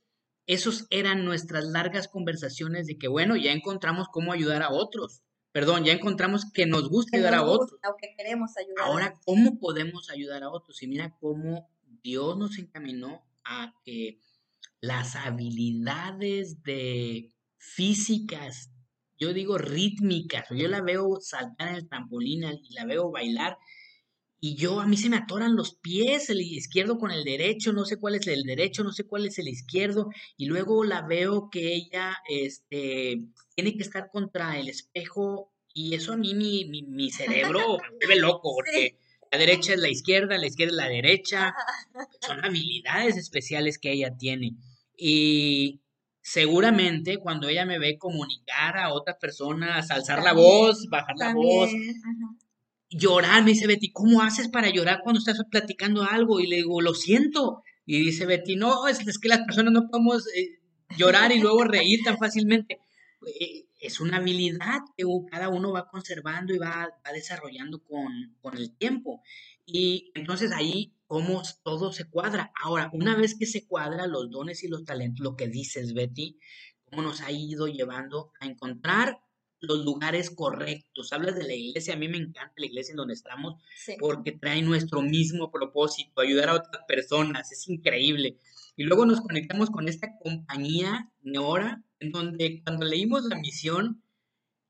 esos 0.45 0.87
eran 0.89 1.23
nuestras 1.23 1.63
largas 1.63 2.09
conversaciones 2.09 2.87
de 2.87 2.97
que, 2.97 3.07
bueno, 3.07 3.37
ya 3.37 3.53
encontramos 3.53 4.09
cómo 4.09 4.33
ayudar 4.33 4.61
a 4.61 4.71
otros 4.71 5.21
perdón, 5.53 5.85
ya 5.85 5.93
encontramos 5.93 6.51
que 6.51 6.65
nos 6.65 6.89
gusta 6.89 7.15
ayudar 7.15 7.35
a 7.35 7.43
otros. 7.45 7.79
queremos 8.17 8.57
ayudar. 8.57 8.87
Ahora, 8.87 9.13
¿cómo 9.23 9.57
podemos 9.57 10.09
ayudar 10.09 10.43
a 10.43 10.49
otros? 10.49 10.83
Y 10.83 10.87
mira 10.87 11.15
cómo 11.21 11.69
Dios 12.03 12.37
nos 12.37 12.57
encaminó 12.57 13.23
a 13.45 13.73
que 13.83 14.19
las 14.81 15.15
habilidades 15.15 16.61
de 16.63 17.31
físicas, 17.57 18.71
yo 19.17 19.33
digo 19.33 19.57
rítmicas, 19.57 20.47
yo 20.51 20.67
la 20.67 20.81
veo 20.81 21.19
saltar 21.21 21.69
en 21.69 21.75
el 21.75 21.87
trampolín 21.87 22.43
y 22.43 22.73
la 22.73 22.85
veo 22.85 23.11
bailar, 23.11 23.57
y 24.39 24.55
yo 24.55 24.79
a 24.79 24.85
mí 24.85 24.97
se 24.97 25.09
me 25.09 25.17
atoran 25.17 25.55
los 25.55 25.75
pies, 25.75 26.29
el 26.29 26.41
izquierdo 26.41 26.99
con 26.99 27.09
el 27.09 27.23
derecho, 27.23 27.73
no 27.73 27.85
sé 27.85 27.97
cuál 27.97 28.15
es 28.15 28.27
el 28.27 28.43
derecho, 28.43 28.83
no 28.83 28.91
sé 28.91 29.05
cuál 29.05 29.25
es 29.25 29.39
el 29.39 29.47
izquierdo, 29.47 30.09
y 30.37 30.45
luego 30.45 30.83
la 30.83 31.01
veo 31.01 31.49
que 31.49 31.73
ella 31.73 32.17
este, 32.29 33.23
tiene 33.55 33.75
que 33.75 33.81
estar 33.81 34.09
contra 34.11 34.59
el 34.59 34.69
espejo, 34.69 35.51
y 35.73 35.95
eso 35.95 36.13
a 36.13 36.17
mí 36.17 36.35
mi, 36.35 36.65
mi, 36.65 37.09
cerebro 37.09 37.77
me 37.79 37.89
vuelve 37.97 38.15
loco, 38.17 38.53
porque 38.55 38.99
la 39.35 39.39
derecha 39.39 39.73
es 39.73 39.79
la 39.79 39.89
izquierda, 39.89 40.37
la 40.37 40.47
izquierda 40.47 40.71
es 40.71 40.77
la 40.77 40.89
derecha, 40.89 41.53
son 42.21 42.43
habilidades 42.45 43.17
especiales 43.17 43.77
que 43.77 43.91
ella 43.91 44.15
tiene. 44.17 44.55
Y 44.97 45.81
seguramente 46.21 47.17
cuando 47.17 47.49
ella 47.49 47.65
me 47.65 47.77
ve 47.77 47.97
comunicar 47.97 48.77
a 48.77 48.93
otras 48.93 49.17
personas, 49.19 49.91
alzar 49.91 50.23
la 50.23 50.31
voz, 50.31 50.87
bajar 50.89 51.15
la 51.17 51.33
voz, 51.33 51.69
llorar, 52.89 53.43
me 53.43 53.51
dice 53.51 53.67
Betty, 53.67 53.91
¿cómo 53.91 54.21
haces 54.21 54.47
para 54.47 54.69
llorar 54.69 55.01
cuando 55.03 55.19
estás 55.19 55.37
platicando 55.51 56.03
algo? 56.03 56.39
Y 56.39 56.47
le 56.47 56.57
digo, 56.57 56.79
lo 56.79 56.93
siento. 56.93 57.61
Y 57.85 58.05
dice 58.05 58.25
Betty, 58.25 58.55
no, 58.55 58.87
es, 58.87 58.99
que 59.19 59.27
las 59.27 59.39
personas 59.39 59.73
no 59.73 59.89
podemos 59.89 60.25
eh, 60.33 60.61
llorar 60.97 61.33
y 61.33 61.39
luego 61.39 61.65
reír 61.65 61.99
tan 62.05 62.17
fácilmente. 62.17 62.79
Eh, 63.25 63.67
es 63.79 63.99
una 63.99 64.17
habilidad 64.17 64.81
que 64.97 65.05
cada 65.29 65.49
uno 65.49 65.71
va 65.71 65.89
conservando 65.89 66.53
y 66.53 66.57
va, 66.57 66.89
va 67.05 67.11
desarrollando 67.11 67.83
con, 67.83 68.35
con, 68.41 68.57
el 68.57 68.75
tiempo. 68.77 69.21
Y 69.65 70.11
entonces 70.15 70.51
ahí, 70.51 70.93
cómo 71.07 71.41
todo 71.63 71.91
se 71.91 72.09
cuadra. 72.09 72.51
Ahora, 72.61 72.89
una 72.93 73.15
vez 73.15 73.35
que 73.37 73.45
se 73.45 73.67
cuadra 73.67 74.07
los 74.07 74.29
dones 74.29 74.63
y 74.63 74.67
los 74.67 74.85
talentos, 74.85 75.23
lo 75.23 75.35
que 75.35 75.47
dices, 75.47 75.93
Betty, 75.93 76.39
cómo 76.85 77.01
nos 77.01 77.21
ha 77.21 77.31
ido 77.31 77.67
llevando 77.67 78.31
a 78.39 78.45
encontrar 78.45 79.19
los 79.59 79.83
lugares 79.83 80.29
correctos. 80.29 81.13
Hablas 81.13 81.35
de 81.35 81.43
la 81.43 81.53
iglesia, 81.53 81.93
a 81.93 81.97
mí 81.97 82.07
me 82.07 82.17
encanta 82.17 82.53
la 82.57 82.65
iglesia 82.65 82.91
en 82.91 82.97
donde 82.97 83.13
estamos 83.13 83.61
porque 83.99 84.31
trae 84.31 84.61
nuestro 84.61 85.01
mismo 85.01 85.51
propósito, 85.51 86.21
ayudar 86.21 86.49
a 86.49 86.55
otras 86.55 86.83
personas, 86.87 87.51
es 87.51 87.67
increíble. 87.67 88.37
Y 88.75 88.83
luego 88.83 89.05
nos 89.05 89.21
conectamos 89.21 89.69
con 89.69 89.87
esta 89.87 90.17
compañía 90.19 91.11
Neora, 91.21 91.83
en 91.99 92.11
donde 92.11 92.61
cuando 92.63 92.85
leímos 92.85 93.25
la 93.25 93.37
misión, 93.37 94.03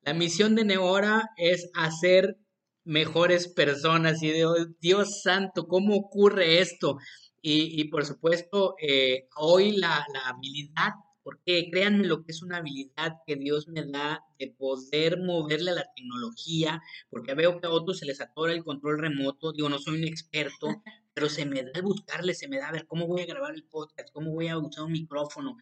la 0.01 0.13
misión 0.13 0.55
de 0.55 0.65
Neora 0.65 1.31
es 1.37 1.69
hacer 1.73 2.37
mejores 2.83 3.47
personas. 3.47 4.21
Y 4.21 4.31
Dios, 4.31 4.69
Dios 4.79 5.21
santo, 5.23 5.67
¿cómo 5.67 5.95
ocurre 5.95 6.59
esto? 6.59 6.97
Y, 7.41 7.79
y 7.81 7.85
por 7.85 8.05
supuesto, 8.05 8.75
eh, 8.81 9.27
hoy 9.35 9.77
la, 9.77 10.05
la 10.13 10.29
habilidad 10.29 10.93
porque 11.25 11.69
créanme 11.71 12.05
lo 12.05 12.23
que 12.23 12.31
es 12.31 12.43
una 12.43 12.57
habilidad 12.57 13.13
que 13.25 13.35
Dios 13.35 13.67
me 13.67 13.83
da 13.83 14.23
de 14.37 14.53
poder 14.59 15.19
moverle 15.19 15.71
a 15.71 15.73
la 15.73 15.91
tecnología, 15.95 16.83
porque 17.09 17.33
veo 17.33 17.59
que 17.59 17.65
a 17.65 17.71
otros 17.71 17.97
se 17.97 18.05
les 18.05 18.21
atora 18.21 18.53
el 18.53 18.63
control 18.63 18.99
remoto, 18.99 19.51
digo, 19.51 19.67
no 19.67 19.79
soy 19.79 19.97
un 19.97 20.03
experto, 20.03 20.67
pero 21.15 21.29
se 21.29 21.45
me 21.45 21.63
da 21.63 21.81
buscarle, 21.81 22.33
se 22.33 22.49
me 22.49 22.57
da 22.57 22.67
a 22.67 22.73
ver 22.73 22.85
cómo 22.85 23.07
voy 23.07 23.21
a 23.21 23.25
grabar 23.25 23.55
el 23.55 23.63
podcast, 23.63 24.11
cómo 24.11 24.31
voy 24.33 24.49
a 24.49 24.57
usar 24.57 24.83
un 24.83 24.91
micrófono. 24.91 25.57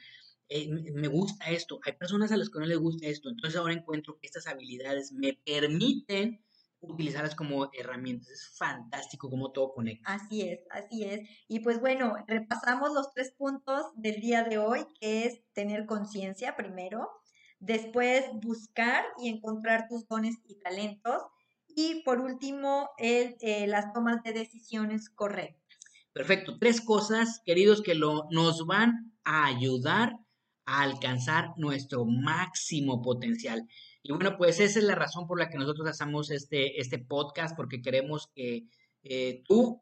Eh, 0.49 0.67
me 0.67 1.07
gusta 1.07 1.45
esto. 1.51 1.79
Hay 1.85 1.93
personas 1.93 2.31
a 2.31 2.37
las 2.37 2.49
que 2.49 2.59
no 2.59 2.65
les 2.65 2.79
gusta 2.79 3.05
esto. 3.05 3.29
Entonces 3.29 3.57
ahora 3.57 3.73
encuentro 3.73 4.17
que 4.17 4.25
estas 4.25 4.47
habilidades 4.47 5.11
me 5.11 5.39
permiten 5.45 6.43
utilizarlas 6.81 7.35
como 7.35 7.69
herramientas. 7.71 8.29
Es 8.29 8.57
fantástico 8.57 9.29
cómo 9.29 9.51
todo 9.51 9.73
conecta. 9.73 10.11
Así 10.11 10.41
es, 10.41 10.61
así 10.71 11.03
es. 11.03 11.29
Y 11.47 11.59
pues 11.59 11.79
bueno, 11.79 12.15
repasamos 12.27 12.91
los 12.91 13.13
tres 13.13 13.31
puntos 13.31 13.85
del 13.95 14.21
día 14.21 14.43
de 14.43 14.57
hoy, 14.57 14.87
que 14.99 15.27
es 15.27 15.39
tener 15.53 15.85
conciencia 15.85 16.55
primero, 16.55 17.09
después 17.59 18.25
buscar 18.41 19.05
y 19.21 19.29
encontrar 19.29 19.87
tus 19.87 20.07
dones 20.07 20.35
y 20.47 20.55
talentos 20.59 21.21
y 21.75 22.01
por 22.03 22.19
último, 22.19 22.89
eh, 22.97 23.65
las 23.67 23.93
tomas 23.93 24.23
de 24.23 24.33
decisiones 24.33 25.09
correctas. 25.09 25.63
Perfecto. 26.13 26.57
Tres 26.59 26.81
cosas, 26.81 27.41
queridos, 27.43 27.81
que 27.81 27.95
lo, 27.95 28.27
nos 28.29 28.65
van 28.67 29.13
a 29.23 29.45
ayudar 29.45 30.17
a 30.65 30.81
alcanzar 30.83 31.53
nuestro 31.57 32.05
máximo 32.05 33.01
potencial. 33.01 33.67
Y 34.03 34.11
bueno, 34.11 34.37
pues 34.37 34.59
esa 34.59 34.79
es 34.79 34.85
la 34.85 34.95
razón 34.95 35.27
por 35.27 35.39
la 35.39 35.49
que 35.49 35.57
nosotros 35.57 35.87
hacemos 35.87 36.29
este, 36.29 36.79
este 36.79 36.99
podcast, 36.99 37.55
porque 37.55 37.81
queremos 37.81 38.27
que 38.35 38.67
eh, 39.03 39.41
tú, 39.47 39.81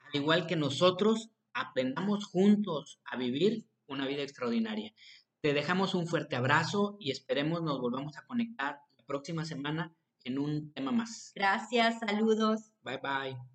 al 0.00 0.20
igual 0.20 0.46
que 0.46 0.56
nosotros, 0.56 1.30
aprendamos 1.52 2.26
juntos 2.26 3.00
a 3.04 3.16
vivir 3.16 3.66
una 3.86 4.06
vida 4.06 4.22
extraordinaria. 4.22 4.92
Te 5.40 5.54
dejamos 5.54 5.94
un 5.94 6.06
fuerte 6.06 6.36
abrazo 6.36 6.96
y 6.98 7.10
esperemos 7.10 7.62
nos 7.62 7.80
volvamos 7.80 8.16
a 8.16 8.26
conectar 8.26 8.80
la 8.96 9.04
próxima 9.04 9.44
semana 9.44 9.94
en 10.24 10.38
un 10.38 10.72
tema 10.72 10.92
más. 10.92 11.32
Gracias, 11.34 12.00
saludos. 12.00 12.72
Bye 12.82 12.98
bye. 12.98 13.53